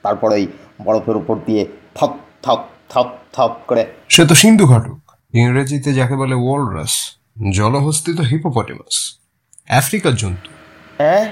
[0.05, 0.47] তারপর ওই
[0.85, 1.62] বরফের উপর দিয়ে
[1.95, 2.12] থপ
[2.43, 4.99] থপ থপ থপ করে সে তো সিন্ধু ঘটক।
[5.35, 6.95] ইংরেজিতে যাকে বলে ওয়ালরাস
[7.51, 8.97] জলহস্তি তো হিপোপটেমাস
[9.68, 10.51] আফ্রিকার জন্তু।
[10.99, 11.24] হ্যাঁ?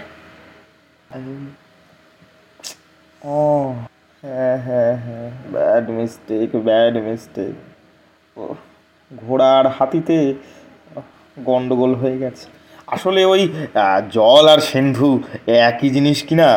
[3.23, 3.39] ও
[4.23, 7.55] হ্যাঁ হ্যাঁ হ্যাঁ ব্যাড মিস্টেক ব্যাড মিস্টেক
[8.37, 8.55] ও
[9.11, 10.19] ঘোড়ার হাতিতে
[11.37, 12.47] গন্ডগোল হয়ে গেছে।
[12.87, 13.43] আসলে ওই
[14.13, 15.11] জল আর সিন্ধু
[15.69, 16.49] একই জিনিস কিনা?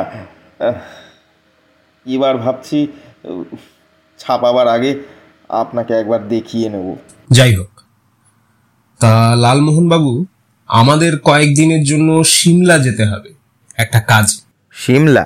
[2.05, 2.79] এবার ভাবছি
[4.19, 4.91] ছাপাবার আগে
[5.61, 6.87] আপনাকে একবার দেখিয়ে নেব।
[7.31, 7.71] যাই হোক
[9.01, 9.13] তা
[9.43, 10.11] লালমোহন বাবু
[10.69, 13.29] আমাদের কয়েকদিনের জন্য সিমলা যেতে হবে।
[13.83, 14.27] একটা কাজ।
[14.83, 15.25] সিমলা?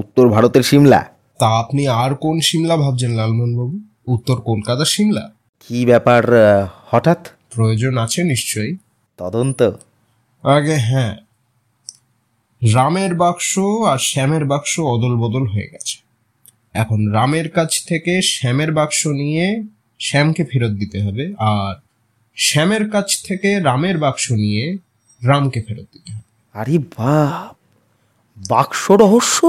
[0.00, 1.00] উত্তর ভারতের সিমলা?
[1.40, 3.76] তা আপনি আর কোন সিমলা ভাবছেন লালমোহন বাবু
[4.14, 5.24] উত্তর কলকাতা সিমলা?
[5.64, 6.22] কি ব্যাপার
[6.90, 7.20] হঠাৎ?
[7.54, 8.76] প্রয়োজন আছে নিশ্চয়ই।
[9.18, 9.70] তদন্ত।
[10.42, 11.16] আগে হ্যাঁ
[12.74, 15.96] রামের বাক্স আর শ্যামের বাক্স অদল বদল হয়ে গেছে।
[16.72, 19.62] এখন রামের কাছ থেকে শ্যামের বাক্স নিয়ে
[20.00, 21.80] শ্যামকে ফেরত দিতে হবে আর
[22.36, 24.76] শ্যামের কাছ থেকে রামের বাক্স নিয়ে
[25.26, 26.22] রামকে ফেরত দিতে হবে।
[26.52, 27.56] আরে বাপ
[28.48, 29.40] বাক্স রহস্য?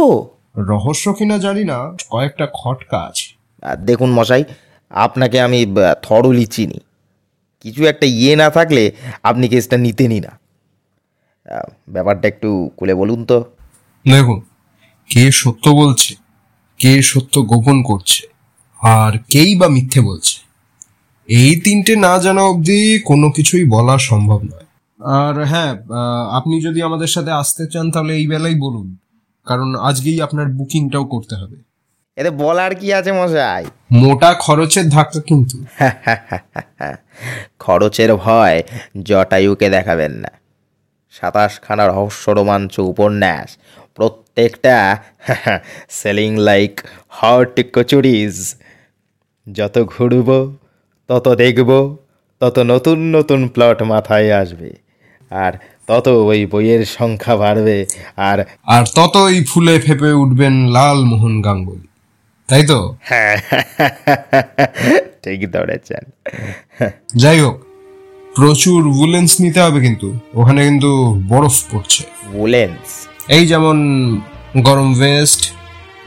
[0.58, 4.44] রহস্য কিনা জানি না কয়েকটা খটকা আছে। আর দেখুন মশাই
[4.90, 5.66] আপনাকে আমি
[6.02, 6.80] থরলি চিনি।
[7.64, 8.84] কিছু একটা ইয়ে না থাকলে
[9.30, 10.32] আপনি কেসটা নিতেনই না।
[11.94, 13.38] ব্যাপারটা একটু খুলে বলুন তো।
[14.06, 14.40] দেখুন
[15.10, 16.12] কে সত্য বলছে
[16.80, 18.22] কে সত্য গোপন করছে
[18.82, 20.36] আর কেই বা মিথ্যে বলছে
[21.30, 24.68] এই তিনটে না জানা অবধি কোনো কিছুই বলা সম্ভব নয়।
[25.20, 25.72] আর হ্যাঁ
[26.38, 28.88] আপনি যদি আমাদের সাথে আসতে চান তাহলে এই বেলাই বলুন
[29.48, 31.58] কারণ আজকেই আপনার বুকিংটাও করতে হবে।
[32.18, 33.66] এতে বলার কি আছে মশাই?
[33.92, 35.58] মোটা খরচের ধাক্কা কিন্তু।
[37.60, 38.64] খরচের ভয়
[39.04, 40.32] জটায়ুকে দেখাবেন না।
[41.12, 43.58] সাতাশখানা রহস্য রোমাঞ্চ উপন্যাস
[43.96, 44.98] প্রত্যেকটা
[45.90, 48.56] সেলিং লাইক হট কচুরিজ।
[49.52, 50.58] যত ঘুরব
[51.08, 51.98] তত দেখব
[52.40, 54.72] তত নতুন নতুন প্লট মাথায় আসবে।
[55.32, 55.54] আর
[55.88, 57.86] তত ওই বইয়ের সংখ্যা বাড়বে
[58.16, 61.93] আর আর ততই ফুলে ফেপে উঠবেন লাল মোহন গাঙ্গুলি।
[62.50, 62.80] তাই তো
[63.10, 63.36] হ্যাঁ।
[65.24, 66.04] ঠিক ধরেছেন।
[67.24, 67.56] যাই হোক
[68.36, 70.08] প্রচুর উলেন্স নিতে হবে কিন্তু
[70.40, 70.92] ওখানে কিন্তু
[71.32, 72.04] বরফ পড়ছে।
[72.46, 72.86] উলেন্স
[73.36, 73.78] এই যেমন
[74.68, 75.42] গরম ভেস্ট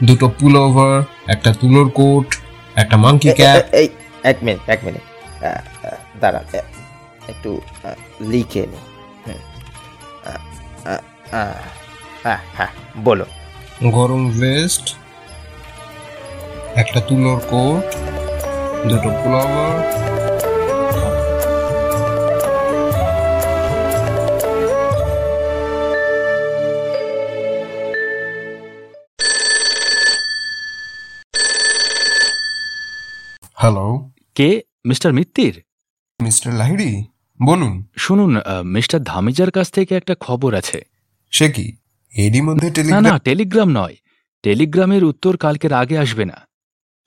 [0.07, 0.95] দুটো পুল ওভার
[1.33, 2.27] একটা তুলোর কোট
[2.75, 3.87] একটা মাংকি ক্যাপ এই
[4.31, 5.03] এক মিনিট এক মিনিট
[6.21, 6.45] দাঁড়ান
[7.31, 7.51] একটু
[8.31, 8.79] লিখে নি।
[12.23, 12.71] হ্যাঁ হ্যাঁ
[13.07, 13.25] বলো
[13.97, 14.85] গরম ভেস্ট
[16.75, 17.95] একটা তুলোর কোট
[18.87, 19.35] দুটো পুল
[33.53, 34.61] হ্যালো কে?
[34.85, 35.63] মিস্টার মিত্তির?
[36.23, 37.05] মিস্টার লাহিড়ি
[37.45, 40.81] বলুন। শুনুন আহ, মিস্টার ধামিজার কাছ থেকে একটা খবর আছে।
[41.31, 41.77] সে কি?
[42.17, 43.95] এরই মধ্যে না না টেলিগ্রাম টেলিগ্রাম নয়।
[44.43, 46.46] টেলিগ্রামের উত্তর কালকের আগে আসবে না।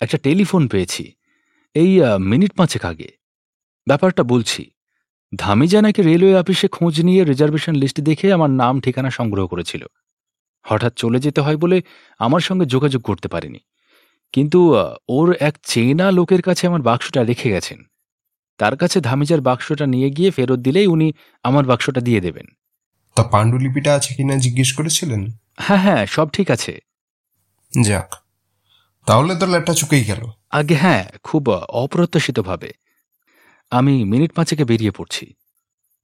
[0.00, 1.12] একটা টেলিফোন পেয়েছি।
[1.74, 3.08] এই মিনিট পাঁচেক আগে।
[3.86, 4.70] ব্যাপারটা বলছি
[5.36, 9.82] ধামিজা নাকি রেলওয়ে অফিসে খোঁজ নিয়ে রিজার্ভেশন লিস্ট দেখে আমার নাম ঠিকানা সংগ্রহ করেছিল।
[10.62, 11.82] হঠাৎ চলে যেতে হয় বলে
[12.18, 13.58] আমার সঙ্গে যোগাযোগ করতে পারেনি।
[14.32, 14.58] কিন্তু
[15.08, 17.78] ওর এক চেনা লোকের কাছে আমার বাক্সটা রেখে গেছেন।
[18.58, 22.46] তার কাছে ধামিজার বাক্সটা নিয়ে গিয়ে ফেরত দিলেই উনি আমার বাক্সটা দিয়ে দেবেন।
[23.16, 25.22] তা পাণ্ডুলিপিটা আছে কিনা জিজ্ঞেস করেছিলেন?
[25.56, 26.78] হ্যাঁ হ্যাঁ সব ঠিক আছে।
[27.82, 28.14] যাক।
[29.06, 32.72] তাহলে তো ল্যাপটা চুকেই গেল। আগে হ্যাঁ খুব অপ্রত্যাশিতভাবে।
[33.70, 35.34] আমি মিনিট পাঁচেকে বেরিয়ে পড়ছি।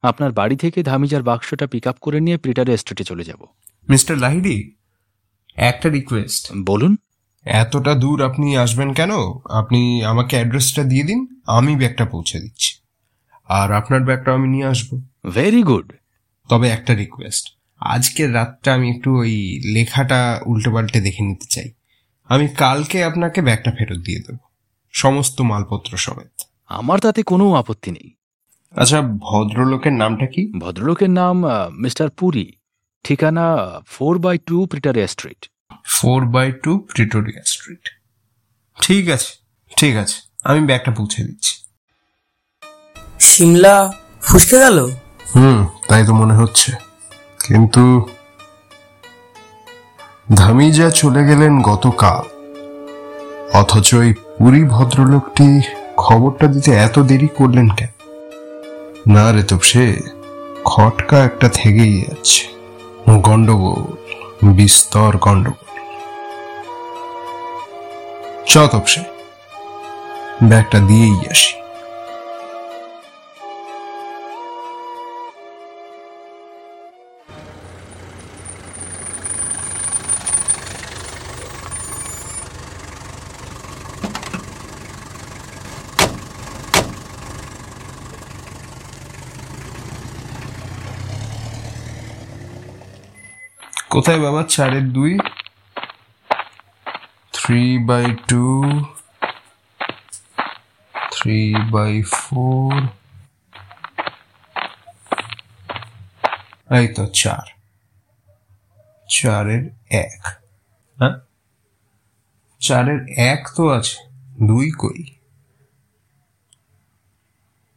[0.03, 3.47] আপনার বাড়ি থেকে ধামিজার বাক্সটা পিক আপ করে নিয়ে প্রিটার এস্টেটে চলে যাব।
[3.89, 4.75] মিস্টার লাহিড়ি
[5.57, 6.97] একটা রিকোয়েস্ট বলুন।
[7.45, 9.11] এতটা দূর আপনি আসবেন কেন?
[9.51, 12.79] আপনি আমাকে অ্যাড্রেসটা দিয়ে দিন আমি ব্যাগটা পৌঁছে দিচ্ছি।
[13.49, 15.03] আর আপনার ব্যাগটা আমি নিয়ে আসব।
[15.35, 15.93] ভেরি গুড
[16.49, 21.73] তবে একটা রিকোয়েস্ট আজকের রাতটা আমি একটু ওই লেখাটা উল্টে পাল্টে দেখে নিতে চাই।
[22.27, 24.39] আমি কালকে আপনাকে ব্যাগটা ফেরত দিয়ে দেবো।
[24.93, 28.15] সমস্ত মালপত্র সমেত। আমার তাতে কোনো আপত্তি নেই।
[28.81, 30.59] আচ্ছা ভদ্রলোকের নামটা কি?
[30.59, 32.53] ভদ্রলোকের নাম মিস্টার পুরী।
[33.05, 33.57] ঠিকানা
[33.87, 35.51] four by two Pretoria Street.
[35.85, 37.89] Four by two Pretoria Street.
[38.83, 39.33] ঠিক আছে
[39.77, 41.55] ঠিক আছে। আমি ব্যাগটা পৌঁছে দিচ্ছি।
[43.21, 44.91] সিমলা ফুসকে গেল?
[45.35, 46.73] হুম তাই তো মনে হচ্ছে।
[47.47, 48.09] কিন্তু
[50.35, 52.23] ধামিজা চলে গেলেন গতকাল।
[53.53, 55.61] অথচ ওই পুরী ভদ্রলোকটি
[55.97, 57.89] খবরটা দিতে এত দেরি করলেন কেন?
[59.13, 60.01] না রে সে
[60.65, 62.47] খটকা একটা থেকেই যাচ্ছে।
[63.21, 63.97] গন্ডগোল
[64.53, 65.79] বিস্তর গন্ডগোল
[68.47, 69.01] চ তপসে,
[70.43, 71.66] ব্যাগটা দিয়েই আসি।
[93.97, 94.43] কোথায় বাবা?
[94.43, 95.19] চারের দুই।
[97.33, 98.63] Three by two
[101.13, 102.83] three by four
[106.77, 107.47] এই তো চার।
[109.09, 110.27] চারের এক।
[110.99, 111.15] হ্যাঁ?
[112.61, 113.97] চারের এক তো আছে।
[114.47, 115.05] দুই কই?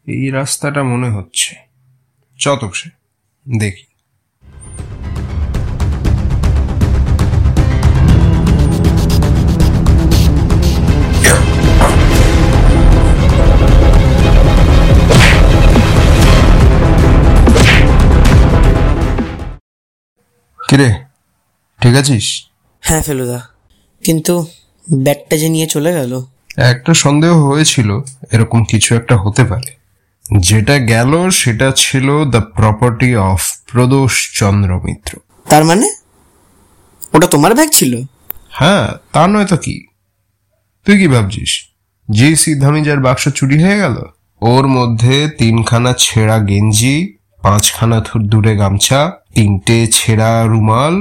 [0.07, 1.55] এই রাস্তাটা মনে হচ্ছে।
[2.38, 2.89] চতক সে।
[3.57, 3.89] দেখি।
[20.70, 20.93] কিরে
[21.82, 22.47] ঠিক আছিস?
[22.82, 23.47] হ্যাঁ ফেলুদা।
[24.03, 24.47] কিন্তু
[24.93, 26.22] ব্যাগটা যে নিয়ে চলে গেল।
[26.57, 27.99] একটা সন্দেহ হয়েছিল
[28.32, 29.76] এরকম কিছু একটা হতে পারে।
[30.39, 35.17] যেটা গেল সেটা ছিল the property of Prodosh Chandra Mitra.
[35.49, 35.91] তার মানে?
[37.13, 38.01] ওটা তোমার ব্যাগ ছিল?
[38.49, 39.88] হ্যাঁ তা নয় তো কি?
[40.86, 41.70] তুই কি ভাবছিস?
[42.09, 43.95] যে সিদ্ধামিজার বাক্স চুরি হয়ে গেল
[44.41, 50.96] ওর মধ্যে তিনখানা ছেঁড়া গেঞ্জি পাঁচখানা থুর দূরে গামছা তিনটে ছেঁড়া রুমাল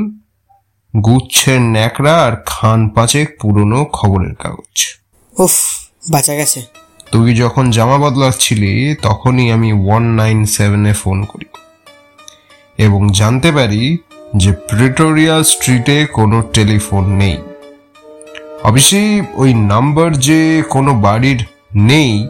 [1.00, 5.00] গুচ্ছের ন্যাকড়া আর খান পাঁচেক পুরনো খবরের কাগজ।
[5.38, 5.52] উফ
[6.10, 6.62] বাঁচা গেছে।
[7.12, 11.44] তুই যখন জামা বদলাচ্ছিলি তখনই আমি ওয়ান নাইন সেভেনে ফোন করি।
[12.78, 13.98] এবং জানতে পারি
[14.36, 17.36] যে প্রিটোরিয়া স্ট্রিটে কোনো টেলিফোন নেই।
[18.62, 22.28] অবশ্যই ওই নাম্বার যে কোনো বাড়ির নেই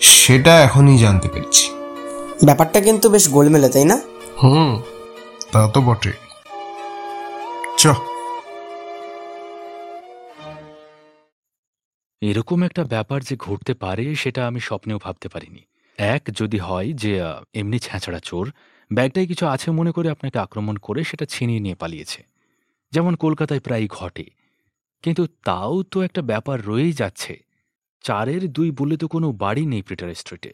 [0.00, 1.70] সেটা এখনই জানতে পেরেছি।
[2.44, 4.00] ব্যাপারটা কিন্তু বেশ গোলমেলে তাই না?
[4.42, 4.80] হুম।
[5.52, 6.12] তা তো বটে।
[7.78, 7.86] চ।
[12.20, 15.60] এরকম একটা ব্যাপার যে ঘটতে পারে, সেটা আমি স্বপ্নেও ভাবতে পারিনি।
[15.96, 17.20] এক, যদি হয় যে
[17.54, 18.52] এমনি ছ্যাঁচড়া চোর,
[18.92, 22.26] ব্যাগটায় কিছু আছে মনে করে আপনাকে আক্রমণ করে সেটা ছিনিয়ে নিয়ে পালিয়েছে।
[22.90, 24.24] যেমন কলকাতায় প্রায়ই ঘটে।
[25.02, 27.44] কিন্তু তাও তো একটা ব্যাপার রয়েই যাচ্ছে।
[28.02, 30.52] চারের দুই বলে তো কোনো বাড়ি নেই প্রিটার স্ট্রিটে।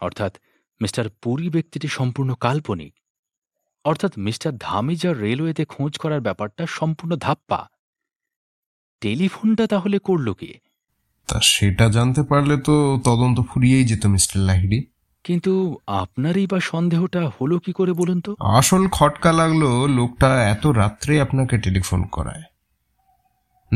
[0.00, 0.38] অর্থাৎ
[0.80, 2.94] মিস্টার পুরী ব্যক্তিটি সম্পূর্ণ কাল্পনিক।
[3.84, 7.68] অর্থাৎ মিস্টার ধামিজার রেলওয়েতে খোঁজ করার ব্যাপারটা সম্পূর্ণ ধাপ্পা।
[9.00, 10.60] টেলিফোনটা তাহলে করল কে?
[11.28, 14.86] তা সেটা জানতে পারলে তো তদন্ত ফুরিয়েই যেত মিস্টার লাহিড়ি।
[15.24, 18.36] কিন্তু আপনারই বা সন্দেহটা হলো কি করে বলুন তো?
[18.40, 22.42] আসল খটকা লাগল লোকটা এত রাত্রে আপনাকে টেলিফোন করায়।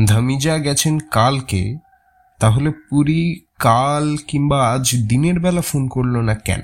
[0.07, 1.77] ধামিজা গেছেন কালকে
[2.39, 6.61] তাহলে পুরি কাল কিংবা আজ দিনের বেলা ফোন করল না কেন?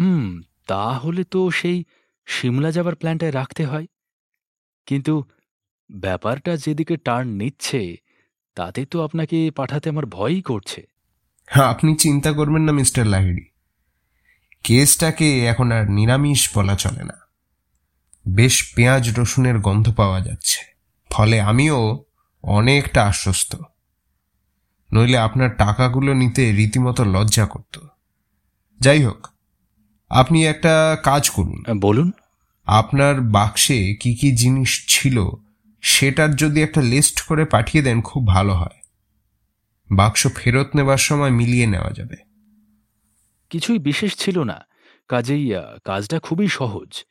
[0.00, 1.84] হুম তাহলে তো সেই
[2.26, 3.86] সিমলা যাবার প্ল্যানটায় রাখতে হয়।
[4.86, 5.24] কিন্তু
[5.90, 7.96] ব্যাপারটা যেদিকে টার্ন নিচ্ছে
[8.54, 10.86] তাতে তো আপনাকে পাঠাতে আমার ভয়ই করছে।
[11.46, 13.48] হ্যাঁ আপনি চিন্তা করবেন না, মিস্টার লাহিড়ি।
[14.62, 17.14] কেসটাকে এখন আর নিরামিষ বলা চলে না।
[18.28, 20.74] বেশ পেঁয়াজ রসুনের গন্ধ পাওয়া যাচ্ছে।
[21.10, 22.04] ফলে আমিও
[22.42, 23.56] অনেকটা আশ্বস্ত।
[24.92, 27.80] নইলে আপনার টাকাগুলো নিতে রীতিমতো লজ্জা করত।
[28.80, 29.26] যাই হোক
[30.08, 32.12] আপনি একটা কাজ করুন। বলুন।
[32.64, 35.24] আপনার বাক্সে কি কি জিনিস ছিল
[35.80, 38.82] সেটার যদি একটা লিস্ট করে পাঠিয়ে দেন খুব ভালো হয়।
[39.90, 42.16] বাক্স ফেরত নেবার সময় মিলিয়ে নেওয়া যাবে।
[43.50, 44.60] কিছুই বিশেষ ছিল না।
[45.08, 45.52] কাজেই
[45.84, 47.04] কাজটা খুবই সহজ।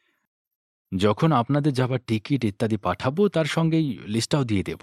[0.98, 4.80] যখন আপনাদের যাবার টিকিট ইত্যাদি পাঠাবো তার সঙ্গেই লিস্টটাও দিয়ে দেব।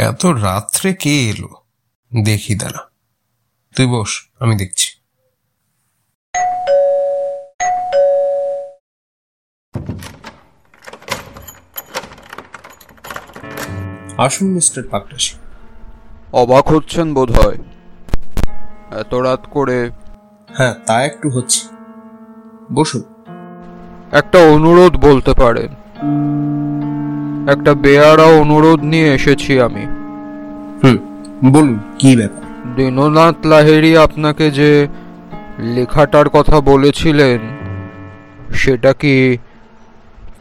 [0.00, 1.48] এত রাত্রে কে এলো?
[2.24, 2.90] দেখি দাঁড়া।
[3.76, 5.00] তুই বস আমি দেখছি।
[14.18, 15.36] আসুন মিস্টার পাকরাশি
[16.32, 17.58] অবাক হচ্ছেন বোধ হয়
[19.00, 19.90] এত রাত করে।
[20.56, 21.68] হ্যাঁ তা একটু হচ্ছে।
[22.74, 23.02] বসুন।
[24.12, 25.74] একটা অনুরোধ বলতে পারেন।
[27.48, 29.86] একটা বেয়ারা অনুরোধ নিয়ে এসেছি আমি।
[30.84, 30.98] হুম
[31.52, 32.74] বলুন কি ব্যাপার?
[32.76, 34.86] দীননাথ লাহেরি আপনাকে যে
[35.58, 37.40] লেখাটার কথা বলেছিলেন
[38.52, 39.38] সেটা কি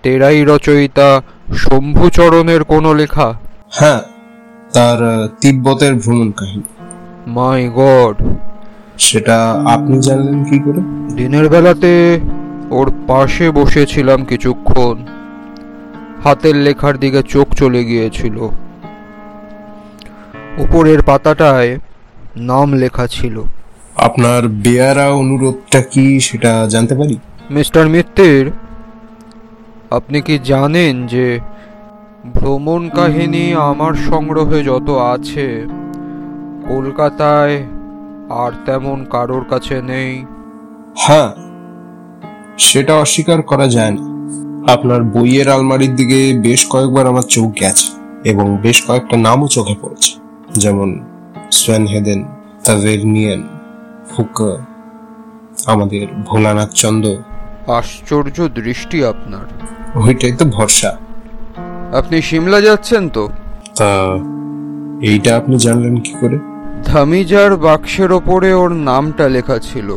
[0.03, 1.21] তেরাই রচয়িতা
[1.53, 3.33] শম্ভুচরণের কোনো লেখা?
[3.71, 4.01] হ্যাঁ
[4.73, 6.63] তার তিব্বতের ভ্রমণ কাহিনী।
[7.27, 8.23] My God!
[8.97, 11.13] সেটা আপনি জানলেন কি করে?
[11.15, 12.19] দিনের বেলাতে
[12.69, 15.05] ওর পাশে বসেছিলাম কিছুক্ষণ।
[16.24, 18.38] হাতের লেখার দিকে চোখ চলে গিয়েছিল।
[20.57, 21.80] উপরের পাতাটায়
[22.36, 23.43] নাম লেখা ছিল।
[23.95, 27.20] আপনার বেয়ারা অনুরোধটা কি সেটা জানতে পারি?
[27.51, 28.51] মিস্টার মিত্তির
[29.91, 31.39] আপনি কি জানেন যে
[32.34, 35.65] ভ্রমণ কাহিনী আমার সংগ্রহে যত আছে
[36.67, 37.57] কলকাতায়
[38.30, 40.26] আর তেমন কারোর কাছে নেই?
[40.97, 41.30] হ্যাঁ
[42.57, 44.09] সেটা অস্বীকার করা যায় না।
[44.70, 47.88] আপনার বইয়ের আলমারির দিকে বেশ কয়েকবার আমার চোখ গেছে
[48.30, 50.11] এবং বেশ কয়েকটা নামও চোখে পড়েছে।
[50.55, 50.99] যেমন
[51.51, 52.26] সোয়েন হেদেন
[52.65, 53.47] তাভেরনিয়ান
[54.11, 54.51] ফুকা
[55.65, 57.15] আমাদের ভোলানাথ চন্দ।
[57.67, 59.45] আশ্চর্য দৃষ্টি আপনার।
[59.99, 60.97] ওইটাই তো ভরসা।
[61.93, 63.30] আপনি সিমলা যাচ্ছেন তো?
[63.78, 63.91] তা
[65.01, 66.39] এইটা আপনি জানলেন কি করে?
[66.86, 69.89] ধামিজার বাক্সের ওপরে ওর নামটা লেখা ছিল।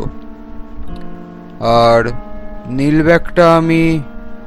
[1.61, 2.11] আর
[2.66, 4.01] নীল ব্যাগটা আমি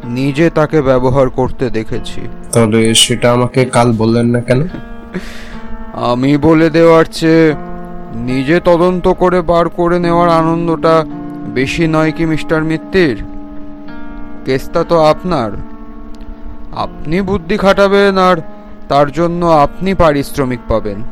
[0.08, 4.68] নিজে তাকে ব্যবহার করতে দেখেছি। তাহলে সেটা আমাকে কাল বললেন না কেন?
[5.94, 7.54] আমি বলে দেওয়ার চেয়ে
[8.16, 11.06] নিজে তদন্ত করে বার করে নেওয়ার আনন্দটা
[11.46, 13.24] বেশি নয় কি মিস্টার মিত্তির?
[14.46, 15.52] কেসটা তো আপনার।
[16.76, 18.38] আপনি বুদ্ধি খাটাবেন আর
[18.90, 21.04] তার জন্য আপনি পারিশ্রমিক পাবেন।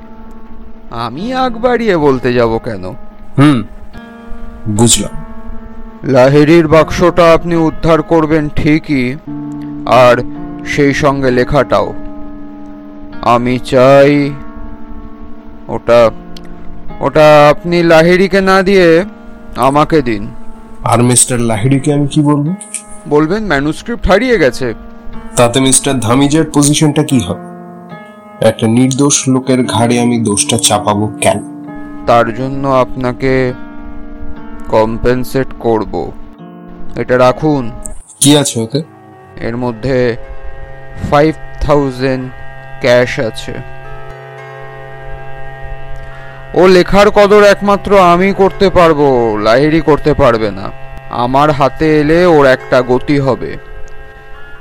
[0.92, 2.90] আমি আগ বাড়িয়ে বলতে যাব কেন?
[3.38, 3.64] হুম
[4.70, 5.23] বুঝলাম।
[6.04, 9.16] লাহিড়ির বাক্সটা আপনি উদ্ধার করবেন ঠিকই
[9.86, 10.24] আর
[10.66, 11.94] সেই সঙ্গে লেখাটাও।
[13.22, 14.32] আমি চাই
[15.68, 16.12] ওটা
[17.00, 19.04] ওটা আপনি লাহিড়িকে না দিয়ে
[19.56, 20.28] আমাকে দিন।
[20.84, 22.54] আর মিস্টার লাহিড়িকে আমি কি বলব?
[23.10, 24.74] বলবেন ম্যানুস্ক্রিপ্ট হারিয়ে গেছে।
[25.36, 27.42] তাতে মিস্টার ধামিজার পজিশনটা কি হবে
[28.48, 31.66] একটা নির্দোষ লোকের ঘাড়ে আমি দোষটা চাপাবো কেন?
[32.08, 33.54] তার জন্য আপনাকে
[34.74, 36.12] কম্পেনসেট করব।
[36.96, 37.72] এটা রাখুন।
[38.20, 38.82] কি আছে ওতে?
[39.38, 40.18] এর মধ্যে
[41.10, 42.32] ফাইভ থাউজেন্ড
[42.82, 43.54] ক্যাশ আছে।
[46.54, 49.00] ও লেখার কদর একমাত্র আমি করতে পারব
[49.44, 50.72] লাহিড়ি করতে পারবে না।
[51.10, 53.58] আমার হাতে এলে ওর একটা গতি হবে।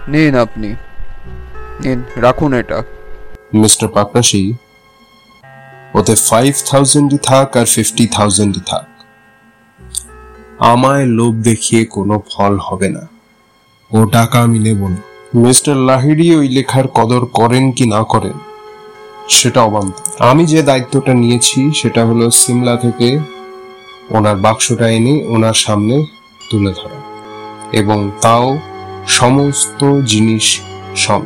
[0.08, 0.68] নিন আপনি।
[1.84, 2.82] নিন রাখুন এটা।
[3.54, 4.54] মিস্টার পাকরাশি
[5.94, 8.91] ওতে ফাইভ থাউজেন্ডই থাক আর ফিফটি থাউজেন্ডই থাক।
[10.62, 13.08] আমায় লোভ দেখিয়ে কোনো ফল হবে না।
[13.90, 15.00] ও টাকা আমি নেব না।
[15.34, 18.36] মিস্টার লাহিড়ি ওই লেখার কদর করেন কি না করেন
[19.28, 23.18] সেটা অবান্ত। আমি যে দায়িত্বটা নিয়েছি সেটা হলো সিমলা থেকে
[24.10, 26.06] ওনার বাক্সটা এনে ওনার সামনে
[26.50, 27.00] তুলে ধরা
[27.72, 28.58] এবং তাও
[29.08, 30.60] সমস্ত জিনিস
[30.96, 31.22] সব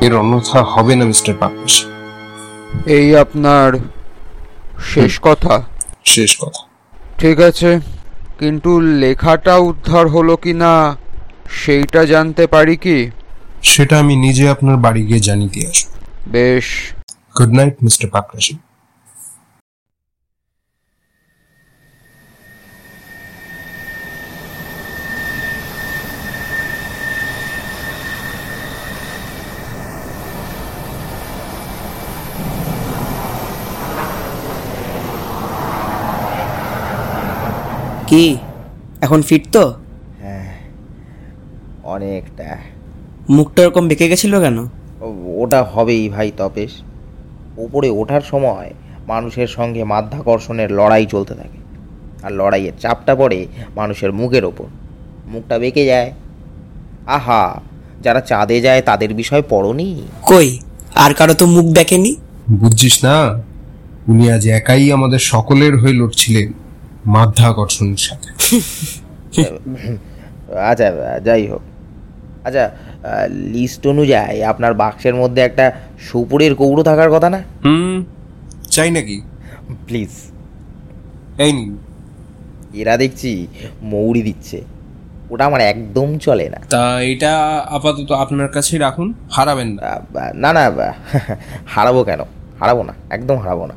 [0.00, 1.84] এর অন্যথা হবে না মিস্টার পাকরাশি
[2.86, 3.72] এই আপনার
[4.84, 5.62] শেষ কথা?
[6.04, 6.62] শেষ কথা।
[7.18, 7.80] ঠিক আছে।
[8.42, 10.72] কিন্তু লেখাটা উদ্ধার হলো কি না
[11.54, 12.98] সেইটা জানতে পারি কি?
[13.62, 15.88] সেটা আমি নিজে আপনার বাড়ি গিয়ে জানিয়ে দিয়ে আসব।
[16.28, 16.66] বেশ।
[17.38, 18.54] গুড নাইট মিস্টার পাকরাশি
[38.12, 38.36] কি?
[39.00, 39.74] এখন ফিট তো?
[40.20, 40.54] হ্যাঁ।
[41.82, 42.56] অনেকটা।
[43.30, 44.58] মুখটা এরকম বেঁকে গেছিল কেন?
[44.58, 46.70] ও- ওটা হবেই ভাই তপেশ।
[47.56, 48.74] ওপরে ওঠার সময়
[49.08, 51.58] মানুষের সঙ্গে মাধ্যাকর্ষণের লড়াই চলতে থাকে।
[52.22, 53.46] আর লড়াইয়ের চাপটা পড়ে
[53.76, 54.66] মানুষের মুখের ওপর।
[55.26, 56.12] মুখটা বেঁকে যায়।
[57.06, 57.60] আহা
[58.02, 60.02] যারা চাঁদে যায় তাদের বিষয় পড়নি?
[60.22, 60.58] কই?
[60.94, 62.16] আর কারও তো মুখ দেখেনি?
[62.50, 63.42] বুঝছিস না
[64.08, 66.61] উনি আজ একাই আমাদের সকলের হয়ে লড়ছিলেন।
[67.06, 68.28] মাধ্যাকর্ষণের সাথে।
[70.70, 71.60] আচ্ছা যাই হোক।
[72.44, 72.70] আচ্ছা
[73.28, 77.42] লিস্ট অনুযায়ী আপনার বাক্সের মধ্যে একটা সুপুরের কৌড়ো থাকার কথা না?
[77.64, 78.04] হুম
[78.70, 79.22] চাই নাকি?
[79.86, 80.08] প্লিজ
[81.38, 81.78] এই নিন।
[82.74, 83.46] এরা দেখছি
[83.82, 84.62] মৌরি দিচ্ছে।
[85.30, 90.00] ওটা আমার একদম চলে না। তা এটা আপাতত আপনার কাছেই রাখুন হারাবেন না।
[90.34, 90.92] না না
[91.66, 92.20] হারাবো কেন?
[92.60, 93.74] হারাবো না একদম হারাবো না।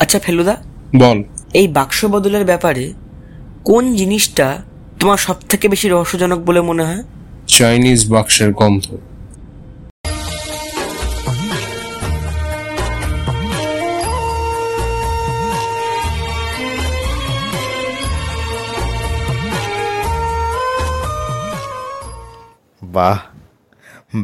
[0.00, 0.56] আচ্ছা ফেলুদা।
[0.96, 1.22] বল।
[1.58, 2.92] এই বাক্স বদলের ব্যাপারে
[3.64, 4.62] কোন জিনিসটা
[5.00, 7.02] তোমার সব থেকে বেশি রহস্যজনক বলে মনে হয়?
[7.46, 8.84] চাইনিজ বাক্সের গন্ধ।
[22.82, 23.18] বাহ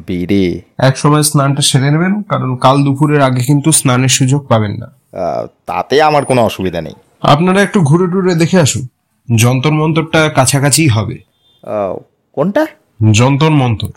[0.06, 0.44] বেড়ে।
[0.78, 4.88] এক সময় স্নানটা সেরে নেবেন কারণ কাল দুপুরের আগে কিন্তু স্নানের সুযোগ পাবেন না।
[5.66, 8.84] তাতে আমার কোনো অসুবিধা নেই। আপনারা একটু ঘুরে টুরে দেখে আসুন।
[9.28, 11.16] যন্তর মন্তরটা কাছাকাছি হবে।
[12.32, 12.66] কোনটা?
[13.12, 13.92] যন্তর মন্তর।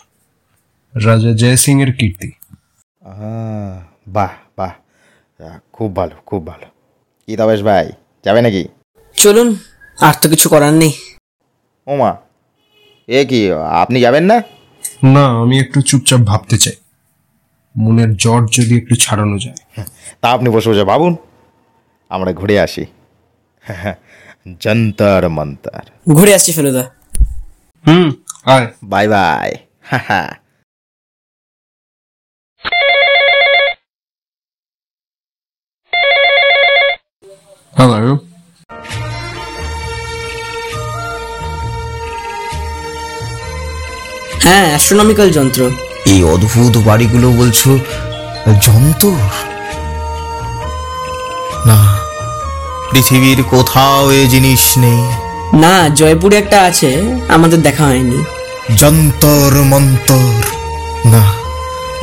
[0.93, 2.29] রাজা জয় সিং এর কীর্তি
[4.07, 4.73] বাহ বাহ।
[5.73, 6.67] খুব ভালো খুব ভালো।
[7.27, 7.85] কি তবেশ ভাই
[8.25, 8.63] যাবে নাকি?
[9.15, 9.55] চলুন
[9.99, 10.93] আর তো কিছু করার নেই।
[11.87, 12.11] ওমা
[13.07, 13.39] এ কি
[13.81, 14.37] আপনি যাবেন না?
[15.03, 16.77] না আমি একটু চুপচাপ ভাবতে চাই।
[17.75, 19.83] মনের জ্বর যদি একটু ছাড়ানো যায়।
[20.21, 21.13] তা আপনি বসে বসে ভাবুন।
[22.09, 22.85] আমরা ঘুরে আসি।
[24.59, 26.83] যন্তর মন্তর। ঘুরে আসছি ফেলুদা।
[27.87, 28.13] হুম
[28.45, 29.51] আয়। Bye bye.
[29.81, 30.39] হ্যাঁ
[37.73, 38.19] Hello.
[44.41, 45.69] হ্যাঁ অ্যাস্ট্রোনমিক্যাল যন্ত্র।
[46.05, 47.77] এই অদ্ভুত বাড়িগুলো বলছো
[48.61, 49.07] যন্ত্র?
[51.65, 51.98] না।
[52.91, 55.03] পৃথিবীর কোথাও এ জিনিস নেই।
[55.59, 58.23] না জয়পুরে একটা আছে আমাদের দেখা হয়নি।
[58.75, 60.43] যন্তর মন্তর।
[61.09, 61.31] না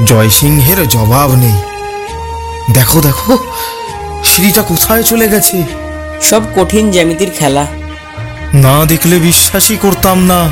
[0.05, 1.53] জয়সিংহের জবাব নেই।
[2.73, 3.39] দেখো দেখো
[4.25, 5.63] সিঁড়িটা কোথায় চলে গেছে?
[6.23, 7.67] সব কঠিন জ্যামিতির খেলা।
[8.55, 10.51] না দেখলে বিশ্বাসই করতাম না।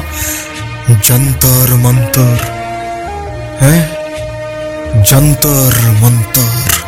[1.02, 2.36] যন্তর মন্তর।
[3.60, 3.88] হ্যাঁ?
[5.04, 6.83] Jantar Mantar.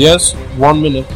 [0.00, 0.24] Yes,
[0.68, 1.08] one minute.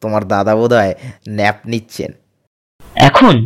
[0.00, 0.94] তোমার দাদা বোধ হয়
[1.28, 2.10] ন্যাপ নিচ্ছেন।
[3.08, 3.36] এখন?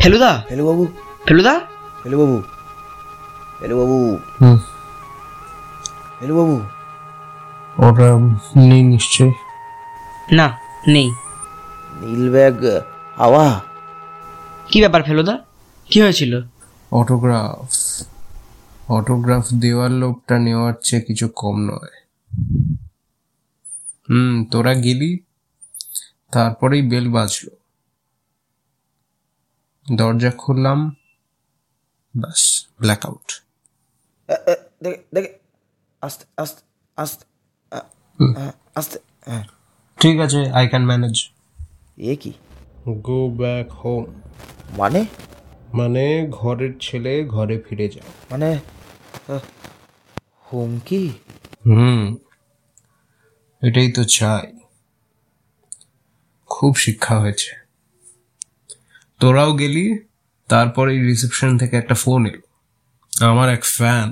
[0.00, 0.84] ফেলুদা ফেলু বাবু।
[1.26, 1.54] ফেলুদা
[2.02, 2.36] ফেলু বাবু।
[3.58, 3.98] ফেলু বাবু।
[6.20, 6.73] ফেলু বাবু।
[7.78, 8.08] ওরা
[8.56, 9.32] নেই নিশ্চয়
[10.32, 10.58] না
[10.88, 11.10] নেই।
[12.00, 12.64] নীল ব্যাগ
[13.16, 13.60] হাওয়া।
[14.68, 15.44] কি ব্যাপার ফেলুদা?
[15.90, 16.42] কি হয়েছিল?
[16.92, 17.70] অটোগ্রাফ।
[18.88, 21.94] অটোগ্রাফ দেওয়ার লোকটা নেওয়ার চেয়ে কিছু কম নয়।
[24.10, 25.18] হুম তোরা গেলি
[26.32, 27.50] তারপরেই বেল বাজলো।
[29.98, 30.96] দরজা খুললাম
[32.16, 33.42] ব্যাস ব্ল্যাক আউট
[34.82, 35.38] দেখে দেখে
[36.00, 36.62] আস্তে আস্তে
[36.96, 37.33] আস্তে।
[38.74, 39.44] আস্তে হ্যাঁ।
[39.98, 41.16] ঠিক আছে আই ক্যান ম্যানেজ
[41.98, 42.32] এ কি?
[43.02, 44.04] গো ব্যাক হোম
[44.76, 45.00] মানে?
[45.74, 48.48] মানে ঘরের ছেলে ঘরে ফিরে যাও। মানে
[50.44, 51.02] হোম কি?
[51.66, 52.16] হুম
[53.62, 54.46] এটাই তো চাই।
[56.50, 57.52] খুব শিক্ষা হয়েছে।
[59.20, 59.98] তোরাও গেলি
[60.48, 62.42] তারপরে রিসেপশন থেকে একটা ফোন এলো।
[63.12, 64.08] আমার এক ফ্যান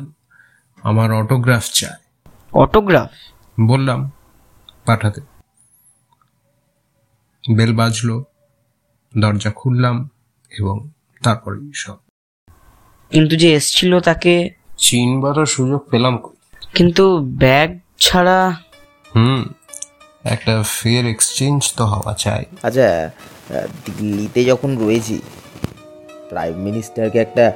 [0.83, 2.01] আমার অটোগ্রাফ চায়।
[2.53, 3.11] অটোগ্রাফ
[3.59, 4.11] বললাম
[4.87, 5.21] পাঠাতে।
[7.57, 8.25] বেল বাজলো
[9.19, 10.09] দরজা খুললাম
[10.51, 10.89] এবং
[11.23, 11.99] তারপরে সব।
[13.11, 16.37] কিন্তু যে এসছিল তাকে চিনবার সুযোগ পেলাম কই?
[16.75, 18.57] কিন্তু ব্যাগ ছাড়া
[19.17, 19.43] হুম
[20.25, 23.11] একটা ফেয়ার এক্সচেঞ্জ তো হওয়া চাই। আচ্ছা
[23.87, 25.17] দিল্লিতে যখন রয়েছি
[26.29, 27.53] প্রাইম মিনিস্টারকে একটা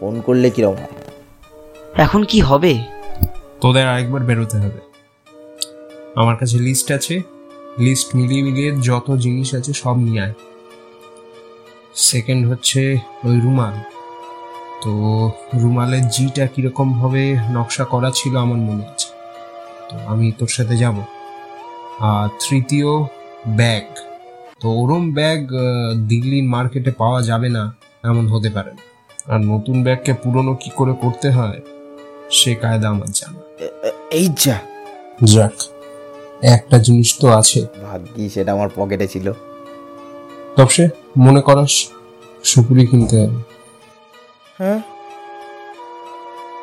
[0.00, 0.94] ফোন করলে কিরম হয়?
[1.94, 2.72] এখন কি হবে?
[3.60, 4.80] তোদের আরেকবার বেরোতে হবে।
[6.16, 7.22] আমার কাছে লিস্ট আছে।
[7.78, 10.32] লিস্ট মিলিয়ে মিলিয়ে যত জিনিস আছে সব নিয়ে আয়।
[11.94, 13.72] সেকেন্ড হচ্ছে ওই রুমাল।
[14.82, 14.92] তো
[15.54, 19.08] রুমালের জিটা কীরকম ভাবে নকশা করা ছিল আমার মনে আছে।
[19.90, 20.94] তো আমি তোর সাথে যাব।
[21.98, 22.86] আর তৃতীয়
[23.46, 23.84] ব্যাগ
[24.60, 25.48] তো ওরম ব্যাগ
[26.08, 28.82] দিল্লির মার্কেটে পাওয়া যাবে না এমন হতে পারে না।
[29.34, 31.60] আর নতুন ব্যাগকে পুরনো কি করে করতে হয়
[32.30, 33.66] সে কায়দা আমার জানা।
[34.10, 34.58] এই যা।
[35.24, 35.52] যাক।
[36.44, 39.32] একটা জিনিস তো আছে। ভাগ্যি সেটা আমার পকেটে ছিল।
[40.56, 41.88] তবে মনে করাস
[42.44, 43.40] সুপুরি কিনতে হবে।
[44.58, 44.80] হ্যাঁ?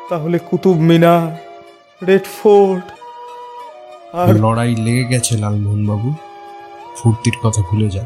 [0.08, 1.22] তাহলে কুতুব মিনার
[2.06, 2.84] রেড ফোর্ট
[4.12, 6.14] আর লড়াই লেগে গেছে লালমোহন বাবু
[6.96, 8.04] ফুর্তির কথা ভুলে যা।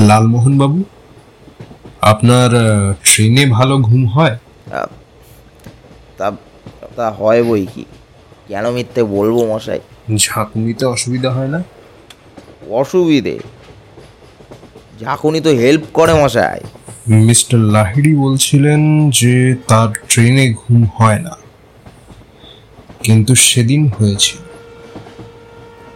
[0.00, 0.82] লালমোহন বাবু
[2.02, 2.50] আপনার
[3.04, 4.38] ট্রেনে ভালো ঘুম হয়?
[6.18, 6.32] তা
[6.96, 7.84] তা হয় বই কি?
[8.48, 9.80] কেন মিথ্যে বলব মশাই?
[10.16, 11.62] ঝাঁকুনিতে অসুবিধা হয় না?
[12.70, 13.38] অসুবিধে?
[15.00, 16.60] ঝাঁকুনি তো হেল্প করে মশাই।
[17.08, 21.36] মিস্টার লাহিড়ি বলছিলেন যে তার ট্রেনে ঘুম হয় না।
[23.02, 24.40] কিন্তু সেদিন হয়েছিল।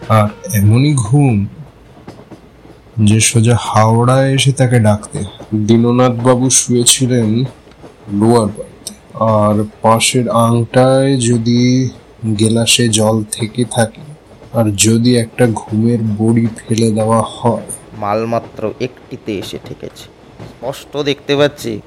[0.09, 1.47] আর এমনই ঘুম
[3.01, 5.25] যে সোজা হাওড়ায় এসে তাকে ডাকতে।
[5.55, 7.45] দীননাথ বাবু শুয়েছিলেন
[8.13, 11.89] লোয়ার বাড়িতে। আর পাশের আংটায় যদি
[12.39, 14.01] গেলাসে জল থেকে থাকে,
[14.53, 17.67] আর যদি একটা ঘুমের বড়ি ফেলে দেওয়া হয়।
[17.99, 20.05] মালমাত্র একটিতে এসে ঠেকেছে।
[20.49, 21.81] স্পষ্ট দেখতে পাচ্ছি।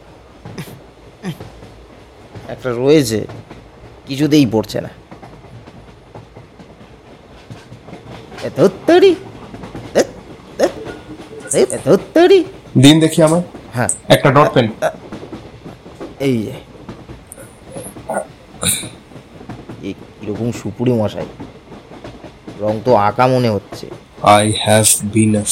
[2.47, 3.27] একটা রয়েছে,
[4.07, 4.89] কিছুতেই পড়ছে না।
[8.43, 8.49] এ
[11.63, 12.43] ধুত্তরি।
[12.81, 13.41] দিন দেখি আমার
[13.73, 14.67] হ্যাঁ। একটা ডট পেন
[16.19, 16.53] এই যে।
[20.19, 21.25] কীরকম সুপুরি মশাই।
[22.59, 23.85] রং তো আঁকা মনে হচ্ছে।
[24.23, 25.43] আই হ্যাভ বিন আ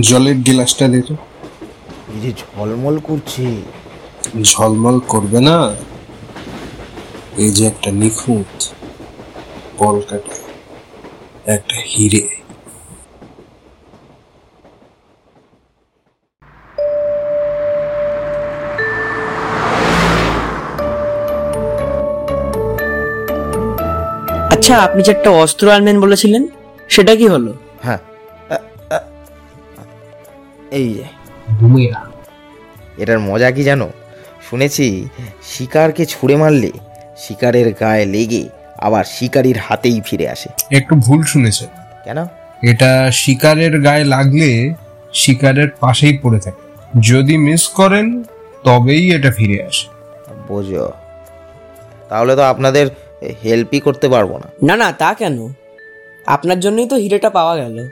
[0.00, 1.14] জলের গিলাসটা দে তো
[2.14, 3.44] এই যে ঝলমল করছে।
[4.42, 5.74] ঝলমল করবে না।
[7.36, 8.64] এই যে একটা নিখুঁত
[9.78, 10.34] কলকাতা
[11.46, 12.28] একটা হিরে।
[24.62, 26.46] আচ্ছা আপনি যে একটা অস্ত্র আনবেন বলেছিলেন
[26.88, 27.54] সেটা কি হলো?
[27.82, 27.98] হ্যাঁ।
[30.70, 31.04] এই যে।
[32.98, 33.90] এটার মজা কি জানো?
[34.50, 35.08] শুনেছি
[35.42, 36.70] শিকারকে ছুঁড়ে মারলে
[37.16, 38.48] শিকারের গায়ে লেগে
[38.78, 41.66] আবার শিকারীর হাতেই ফিরে আসে। একটু ভুল শুনেছে।
[42.04, 42.24] কেন?
[42.62, 44.74] এটা শিকারের গায়ে লাগলে
[45.12, 46.62] শিকারের পাশেই পড়ে থাকে।
[47.00, 48.22] যদি মিস করেন
[48.64, 49.86] তবেই এটা ফিরে আসে।
[50.48, 50.92] বোঝো।
[52.08, 52.90] তাহলে তো আপনাদের
[53.44, 55.48] হেল্পই করতে পারব না। না না তা কেন?
[56.26, 57.88] আপনার জন্যই তো হিরেটা পাওয়া গেল।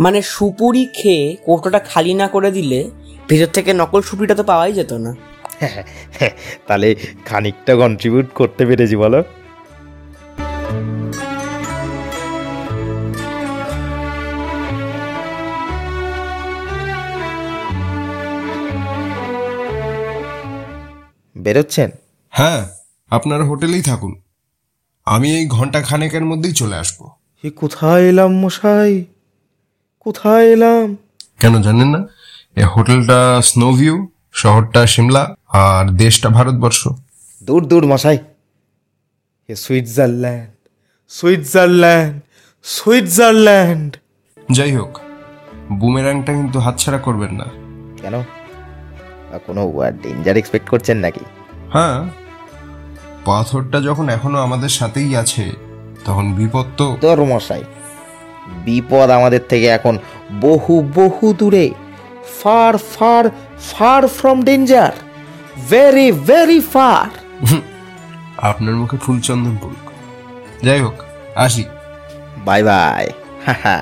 [0.00, 2.90] মানে সুপুরি খেয়ে কৌটোটা খালি না করে দিলে
[3.28, 5.16] ভেতর থেকে নকল সুপুরিটা তো পাওয়াই যেত না।
[6.66, 6.94] তাহলে
[7.24, 9.22] খানিকটা কন্ট্রিবিউট করতে পেরেছি বলো।
[21.36, 21.90] বেরোচ্ছেন?
[22.28, 22.81] হ্যাঁ।
[23.16, 24.12] আপনার হোটেলেই থাকুন।
[25.06, 26.98] আমি এই ঘণ্টা খানেকের মধ্যেই চলে আসব।
[27.44, 29.04] এ কোথায় এলাম মশাই?
[30.00, 30.96] কোথায় এলাম?
[31.40, 32.00] কেন জানেন না?
[32.56, 36.88] এই হোটেলটা স্নোভিউ শহরটা সিমলা আর দেশটা ভারতবর্ষ।
[37.42, 38.18] দূর দূর মশাই।
[39.48, 40.68] এ সুইজারল্যান্ড
[41.08, 42.14] সুইজারল্যান্ড
[42.62, 43.96] সুইজারল্যান্ড
[44.52, 44.92] যাই হোক
[45.72, 47.46] বুমেরাংটা কিন্তু হাতছাড়া করবেন না।
[48.02, 48.14] কেন?
[48.14, 49.62] আর কোনো
[50.02, 51.24] ডেঞ্জার এক্সপেক্ট করছেন নাকি?
[51.72, 52.21] হ্যাঁ
[53.24, 55.44] পাথরটা যখন এখনও আমাদের সাথেই আছে
[56.04, 57.62] তখন বিপদ তো তোর মশাই
[58.64, 59.94] বিপদ আমাদের থেকে এখন
[60.40, 61.66] বহু বহু দূরে।
[62.40, 63.24] Far far
[63.70, 64.92] far from danger
[65.70, 67.08] very very far
[68.48, 69.86] আপনার মুখে ফুলচন্দন পড়ুক
[70.64, 70.96] যাই হোক
[71.36, 71.64] আসি।
[72.44, 73.06] বাই বাই
[73.46, 73.76] হা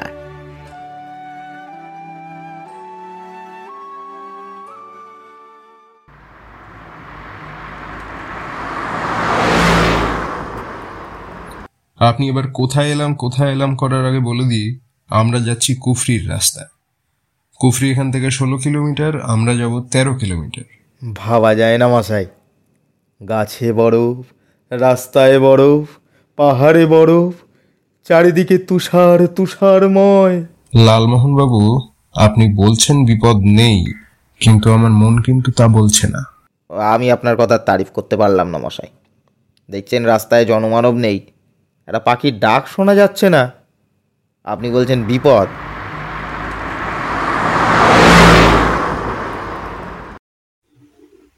[12.01, 14.69] আপনি এবার কোথায় এলাম কোথায় এলাম করার আগে বলে দিই
[15.11, 16.71] আমরা যাচ্ছি কুফরির রাস্তায়।
[17.61, 20.67] কুফরি এখান থেকে ষোলো কিলোমিটার আমরা যাব তেরো কিলোমিটার।
[21.03, 22.27] ভাবা যায় না মশাই।
[23.21, 24.19] গাছে বরফ
[24.71, 25.85] রাস্তায় বরফ
[26.39, 27.33] পাহাড়ে বরফ
[28.05, 30.37] চারিদিকে তুষার তুষারময়।
[30.87, 31.61] লালমোহন বাবু
[32.15, 33.79] আপনি বলছেন বিপদ নেই
[34.41, 36.23] কিন্তু আমার মন কিন্তু তা বলছে না।
[36.95, 38.91] আমি আপনার কথা তারিফ করতে পারলাম না মশাই।
[39.69, 41.19] দেখছেন রাস্তায় জনমানব নেই
[41.89, 43.43] একটা পাখির ডাক শোনা যাচ্ছে না
[44.45, 45.49] আপনি বলছেন বিপদ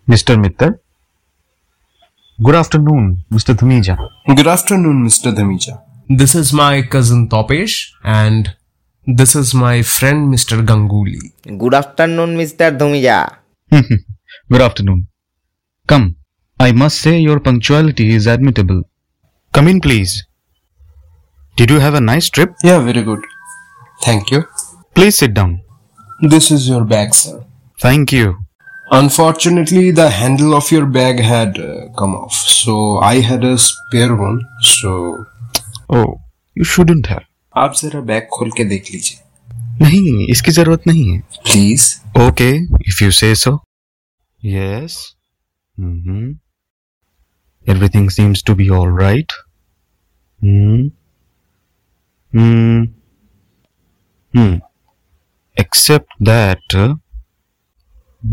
[0.08, 0.34] Mr.
[0.44, 0.72] Mittal.
[2.38, 3.54] Good afternoon, Mr.
[3.54, 3.94] Dhameja.
[4.28, 5.28] Good afternoon, Mr.
[5.32, 5.74] Dhamija.
[6.10, 7.74] This is my cousin Topesh
[8.04, 8.42] and
[9.06, 10.56] this is my friend Mr.
[10.70, 11.22] Ganguly.
[11.62, 13.18] Good afternoon Mr Dhumija
[14.52, 15.00] Good afternoon.
[15.88, 16.06] Come,
[16.60, 18.80] I must say your punctuality is admittable.
[19.54, 20.12] Come in, please.
[21.57, 22.55] Did you have a nice trip?
[22.63, 23.23] Yeah, very good.
[24.01, 24.43] Thank you.
[24.93, 25.61] Please sit down.
[26.21, 27.43] This is your bag, sir.
[27.79, 28.35] Thank you.
[28.91, 34.15] Unfortunately, the handle of your bag had uh, come off, so I had a spare
[34.15, 34.39] one.
[34.61, 35.25] So,
[35.89, 36.21] Oh,
[36.55, 37.25] you shouldn't have.
[37.57, 39.19] आप जरा bag खोल के देख लीजिए
[39.81, 41.19] नहीं इसकी जरूरत नहीं है
[41.51, 41.85] please
[42.19, 42.49] okay
[42.89, 43.59] if you say so
[44.45, 44.97] yes
[45.79, 46.27] mm-hmm.
[47.73, 49.35] everything seems to be all right
[52.34, 52.84] hmm hmm
[54.34, 54.56] hmm
[55.56, 56.94] except that uh,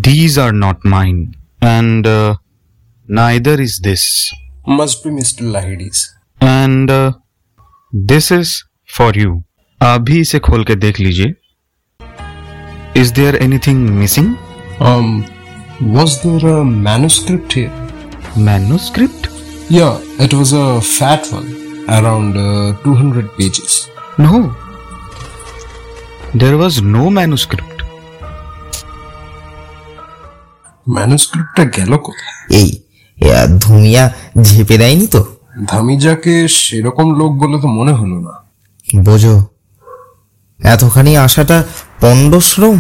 [0.07, 2.35] these are not mine and uh,
[3.07, 4.31] neither is this
[4.67, 5.41] must be Mr.
[5.55, 6.15] Lahidi's.
[6.41, 7.11] and uh,
[8.07, 8.63] this is
[8.97, 9.43] for you
[9.81, 11.33] अभी इसे खोल के देख लीजिए
[13.01, 14.35] is there anything missing
[14.87, 15.25] Um,
[15.95, 17.71] was there a manuscript here?
[18.37, 19.27] Manuscript?
[19.69, 21.49] Yeah, it was a fat one,
[21.89, 23.89] around uh, 200 pages.
[24.17, 24.55] No.
[26.33, 27.75] There was no manuscript.
[30.87, 32.67] ম্যানুস্ক্রিপ্টটা গেল কোথায় এই
[33.63, 34.03] ধুমিয়া
[34.47, 35.21] ঝেপে দেয়নি তো
[35.71, 38.33] ধামিজাকে সেরকম লোক বলে তো মনে হলো না
[39.01, 39.35] বোঝো
[40.59, 41.57] এতখানি আসাটা
[42.01, 42.77] পণ্ডশ্রম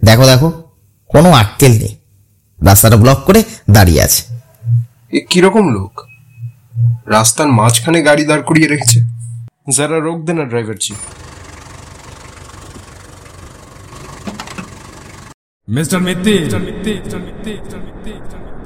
[0.00, 0.48] দেখো দেখো
[1.10, 1.94] কোনো আটকেল নেই
[2.64, 4.22] রাস্তাটা ব্লক করে দাঁড়িয়ে আছে।
[5.12, 6.00] এ কীরকম লোক?
[7.06, 9.00] রাস্তার মাঝখানে গাড়ি দাঁড় করিয়ে রেখেছে?
[9.76, 10.94] যারা রোক দে না ড্রাইভার জি।
[15.68, 16.48] মিস্টার মিত্তি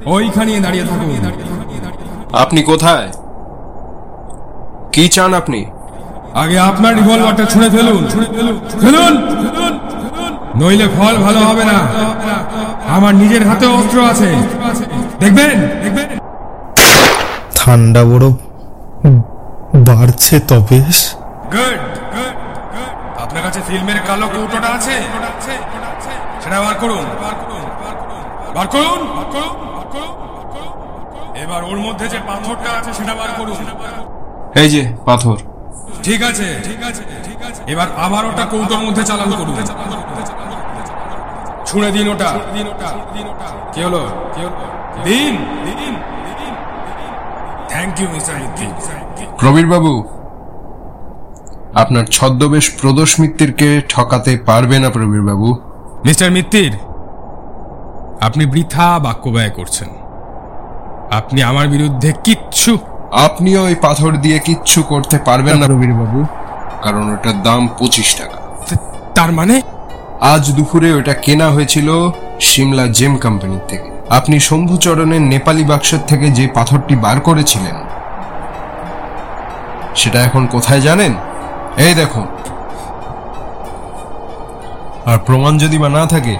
[0.05, 1.31] ওইখানে দাঁড়িয়ে থাকুন।
[2.33, 3.11] আপনি কোথায়?
[4.91, 5.65] কি চান আপনি?
[6.33, 9.13] আগে আপনার রিভলভারটা ছুঁড়ে ফেলুন। ফেলুন। ফেলুন।
[10.59, 11.77] নইলে ফল ভালো হবে না।
[12.95, 14.29] আমার নিজের হাতে অস্ত্র আছে।
[15.21, 15.57] দেখবেন?
[15.83, 16.07] দেখবেন
[17.59, 18.25] ঠান্ডা বড়।
[19.87, 20.97] বাড়ছে তবেশ
[21.53, 21.79] গুড
[23.23, 24.95] আপনার কাছে ফিল্মের কালো কৌটোটা আছে?
[26.43, 27.05] সেটা বার করুন।
[28.55, 28.99] বার করুন
[31.43, 33.57] এবার ওর মধ্যে যে পাথরটা আছে সেটা বার করুন।
[34.61, 35.37] এই যে পাথর।
[36.05, 37.03] ঠিক আছে ঠিক আছে।
[37.73, 39.55] এবার আবার ওটা কৌটোর মধ্যে চালান করুন।
[41.69, 42.29] ছুঁড়ে দিন ওটা।
[43.73, 44.01] কি হলো?
[45.03, 45.93] দিন। দিন
[47.69, 48.07] থ্যাংক ইউ
[49.39, 49.93] প্রবীর বাবু
[51.75, 55.49] আপনার ছদ্মবেশ প্রদোষ মিত্তিরকে ঠকাতে পারবে না প্রবীর বাবু
[56.05, 56.73] মিস্টার মিত্তির
[58.21, 59.89] আপনি বৃথা বাক্য ব্যয় করছেন।
[61.11, 62.71] আপনি আমার বিরুদ্ধে কিচ্ছু
[63.25, 66.19] আপনিও ওই পাথর দিয়ে কিচ্ছু করতে পারবেন না প্রবীর বাবু
[66.83, 68.37] কারণ ওটার দাম পঁচিশ টাকা।
[69.15, 69.55] তার মানে?
[70.21, 71.89] আজ দুপুরে ওটা কেনা হয়েছিল
[72.41, 77.77] সিমলা জেম কোম্পানির থেকে। আপনি শম্ভুচরণের নেপালি বাক্সের থেকে যে পাথরটি বার করেছিলেন,
[79.95, 81.13] সেটা এখন কোথায় জানেন?
[81.77, 82.27] এই দেখুন।
[85.05, 86.35] আর প্রমাণ যদি বা না থাকে,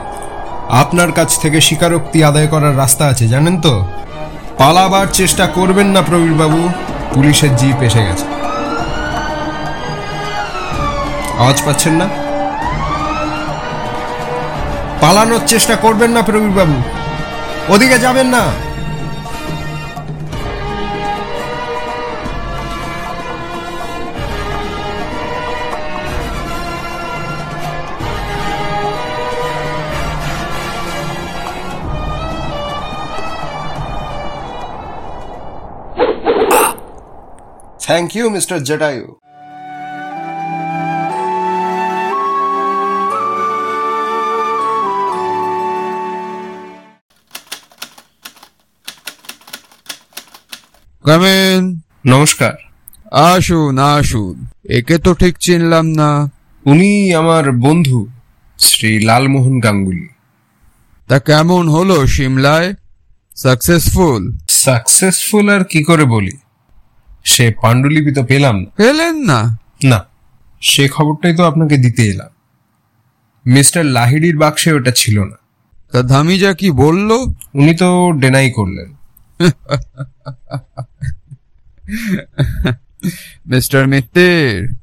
[0.69, 3.73] আপনার কাছ থেকে স্বীকারোক্তি আদায় করার রাস্তা আছে, জানেন তো?
[4.57, 6.69] পালাবার চেষ্টা করবেন না প্রবীর বাবু
[7.13, 8.25] পুলিশের জিপ এসে গেছে।
[11.39, 12.07] আওয়াজ পাচ্ছেন না?
[15.01, 16.77] পালানোর চেষ্টা করবেন না প্রবীর বাবু
[17.73, 18.43] ওদিকে যাবেন না।
[37.85, 39.18] Thank you Mr Jatayu
[51.09, 52.53] come in নমস্কার।
[53.11, 56.29] আসুন আসুন। একে তো ঠিক চিনলাম না।
[56.65, 58.07] উনি আমার বন্ধু
[58.59, 60.07] শ্রী লালমোহন গাঙ্গুলি।
[61.07, 62.73] তা কেমন হলো সিমলায়?
[63.35, 66.31] সাকসেসফুল সাকসেসফুল আর কি করে বলি?
[67.23, 69.57] সে পাণ্ডুলিপি তো পেলাম না। পেলেন না?
[69.83, 70.05] না
[70.61, 72.29] সে খবরটাই তো আপনাকে দিতে এলাম।
[73.51, 75.35] মিস্টার লাহিড়ির বাক্সে ওটা ছিল না।
[75.91, 77.11] তা ধামিজা কি বলল?
[77.53, 78.98] উনি তো ডেনাই করলেন।
[83.47, 84.75] মিস্টার মিত্তির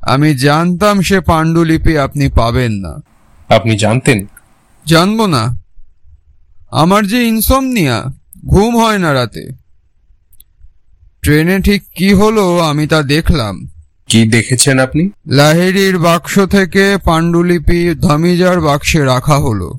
[0.00, 3.00] আমি জানতাম সে পাণ্ডুলিপি আপনি পাবেন না।
[3.48, 4.26] আপনি জানতেন?
[4.86, 5.58] জানব না।
[6.70, 8.04] আমার যে ইনসমনিয়া
[8.46, 9.48] ঘুম হয় না রাতে।
[11.22, 13.68] ট্রেনে ঠিক কি হলো আমি তা দেখলাম।
[14.06, 15.10] কি দেখেছেন আপনি?
[15.26, 19.74] লাহিড়ির বাক্স থেকে পাণ্ডুলিপি ধামিজার বাক্সে রাখা হলো।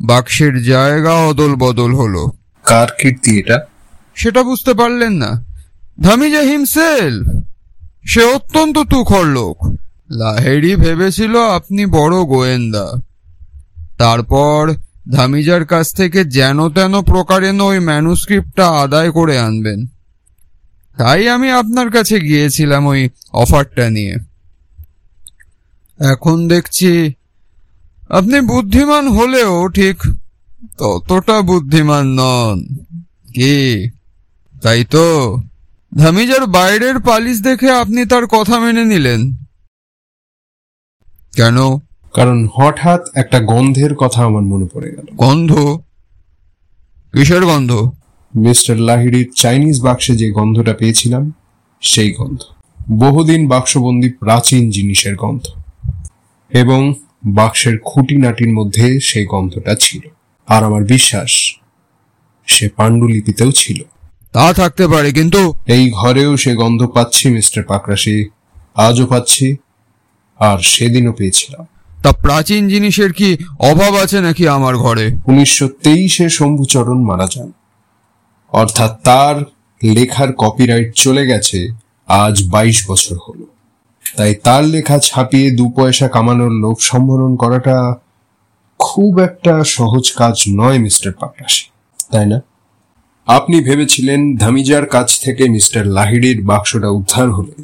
[0.00, 2.32] বাক্সের জায়গা অদল বদল হলো।
[2.66, 3.60] কার কীর্তি এটা?
[4.14, 5.44] সেটা বুঝতে পারলেন না।
[6.00, 7.44] ধামিজা হিমসেলফ
[8.04, 9.76] সে অত্যন্ত তুখর লোক।
[10.10, 12.92] লাহেরি ভেবেছিল আপনি বড় গোয়েন্দা।
[13.98, 14.72] তারপর
[15.10, 19.86] ধামিজার কাছ থেকে যেন তেন প্রকারেন ওই ম্যানুস্ক্রিপ্টটা আদায় করে আনবেন।
[20.98, 24.16] তাই আমি আপনার কাছে গিয়েছিলাম ওই অফারটা নিয়ে।
[26.00, 27.12] এখন দেখছি
[28.08, 29.96] আপনি বুদ্ধিমান হলেও ঠিক
[30.78, 32.66] ততটা বুদ্ধিমান নন।
[33.34, 33.90] কি?
[34.62, 35.36] তাই তো?
[35.98, 39.34] ধামিজার বাইরের পালিশ দেখে আপনি তার কথা মেনে নিলেন।
[41.36, 41.76] কেন?
[42.14, 45.80] কারণ হঠাৎ একটা গন্ধের কথা আমার মনে পড়ে গেল। গন্ধ?
[47.12, 47.92] কিসের গন্ধ?
[48.36, 51.32] মিস্টার লাহিড়ির চাইনিজ বাক্সে যে গন্ধটা পেয়েছিলাম
[51.80, 52.38] সেই গন্ধ।
[52.92, 55.46] বহুদিন বাক্সবন্দি প্রাচীন জিনিসের গন্ধ।
[56.50, 56.94] এবং
[57.26, 60.00] বাক্সের খুঁটিনাটির মধ্যে সেই গন্ধটা ছিল।
[60.48, 61.30] আর আমার বিশ্বাস
[62.46, 63.82] সে পাণ্ডুলিপিতেও ছিল।
[64.32, 68.28] তা থাকতে পারে কিন্তু এই ঘরেও সে গন্ধ পাচ্ছি মিস্টার পাকরাশি।
[68.74, 69.56] আজও পাচ্ছি
[70.38, 71.66] আর সেদিনও পেয়েছিলাম।
[72.02, 75.06] তা প্রাচীন জিনিসের কি অভাব আছে নাকি আমার ঘরে?
[75.26, 77.52] উনিশশো তেইশে শম্ভুচরণ মারা যান।
[78.52, 79.36] অর্থাৎ তার
[79.82, 81.68] লেখার কপিরাইট চলে গেছে
[82.06, 83.46] আজ বাইশ বছর হলো।
[84.16, 87.94] তাই তার লেখা ছাপিয়ে দু পয়সা কামানোর লোভ সম্বরণ করাটা
[88.80, 91.64] খুব একটা সহজ কাজ নয়, মিস্টার পাকরাশি
[92.12, 92.38] তাই না?
[93.28, 97.56] আপনি ভেবেছিলেন ধামিজার কাছ থেকে মিস্টার লাহিড়ির বাক্সটা উদ্ধার হলে।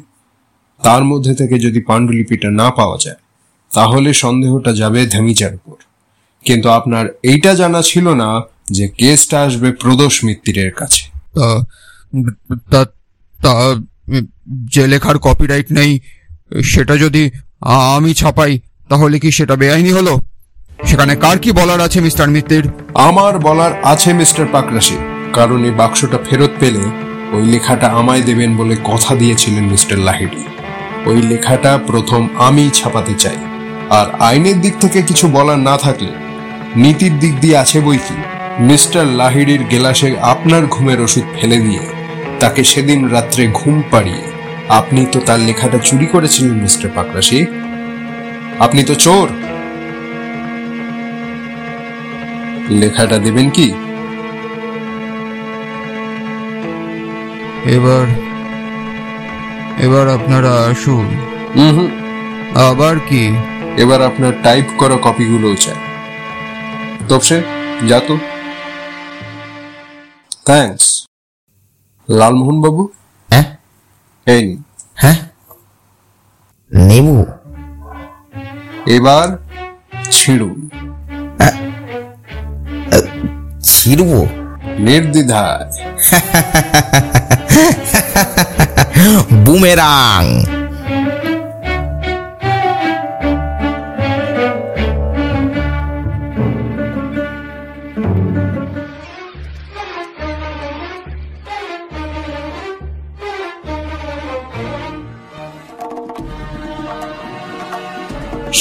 [0.81, 3.19] তার মধ্যে থেকে যদি পাণ্ডুলিপিটা না পাওয়া যায়,
[3.71, 5.77] তাহলে সন্দেহটা যাবে ধামিজার উপর।
[6.45, 8.29] কিন্তু আপনার এইটা জানা ছিল না
[8.77, 11.03] যে কেসটা আসবে প্রদোষ মিত্তিরের কাছে।
[12.71, 13.53] তা
[14.73, 15.91] যে লেখার কপিরাইট নেই,
[16.73, 17.23] সেটা যদি
[17.95, 18.53] আমি ছাপাই,
[18.89, 20.13] তাহলে কি সেটা বেআইনি হলো?
[20.85, 22.67] সেখানে কার কি বলার আছে, মিস্টার মিত্তির?
[22.93, 24.97] আমার বলার আছে, মিস্টার পাকরাশি।
[25.33, 26.83] কারণ এই বাক্সটা ফেরত পেলে
[27.31, 30.43] ওই লেখাটা আমায় দেবেন বলে কথা দিয়েছিলেন মিস্টার লাহিড়ি।
[31.05, 33.37] ওই লেখাটা প্রথম আমি ছাপাতে চাই।
[33.89, 36.11] আর আইনের দিক থেকে কিছু বলার না থাকলে
[36.75, 38.15] নীতির দিক দিয়ে আছে বই কি?
[38.59, 41.79] মিস্টার লাহিড়ির গেলাসে আপনার ঘুমের ওষুধ ফেলে দিয়ে
[42.39, 44.21] তাকে সেদিন রাত্রে ঘুম পাড়িয়ে
[44.69, 47.45] আপনি তো তার লেখাটা চুরি করেছিলেন, মিস্টার পাকরাশি।
[48.59, 49.29] আপনি তো চোর!
[52.69, 53.73] লেখাটা দেবেন কি?
[57.65, 58.05] এবার
[59.77, 61.05] এবার আপনারা আসুন।
[61.55, 61.87] হুম
[62.55, 63.35] আবার কি?
[63.77, 65.75] এবার আপনার টাইপ করা কপিগুলো চাই।
[67.09, 67.41] তপসে
[67.87, 68.17] যা তো।
[70.45, 71.07] থ্যাঙ্কস
[72.09, 72.89] লালমোহন বাবু
[73.29, 73.57] হ্যাঁ।
[74.27, 74.63] এই নিন।
[74.95, 75.15] হ্যাঁ।
[76.71, 77.25] নেবু।
[78.85, 79.37] এবার
[80.11, 80.69] ছিঁড়ুন।
[83.91, 84.13] ছিড়ব
[84.87, 85.65] নির্দ্বিধায়।
[89.45, 90.23] বুমেরাং।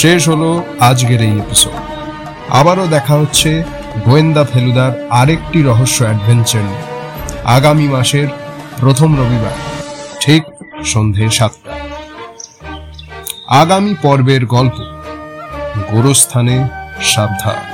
[0.01, 0.51] শেষ হলো
[0.81, 1.76] আজকের এই এপিসোড
[2.51, 3.51] আবারও দেখা হচ্ছে
[3.99, 6.84] গোয়েন্দা ফেলুদার আরেকটি রহস্য অ্যাডভেঞ্চার নিয়ে।
[7.45, 8.28] আগামী মাসের
[8.80, 9.57] প্রথম রবিবার,
[10.20, 10.43] ঠিক
[10.84, 11.72] সন্ধে সাতটা।
[13.49, 14.76] আগামী পর্বের গল্প,
[15.91, 16.68] গোরস্থানে
[17.03, 17.70] সাবধান।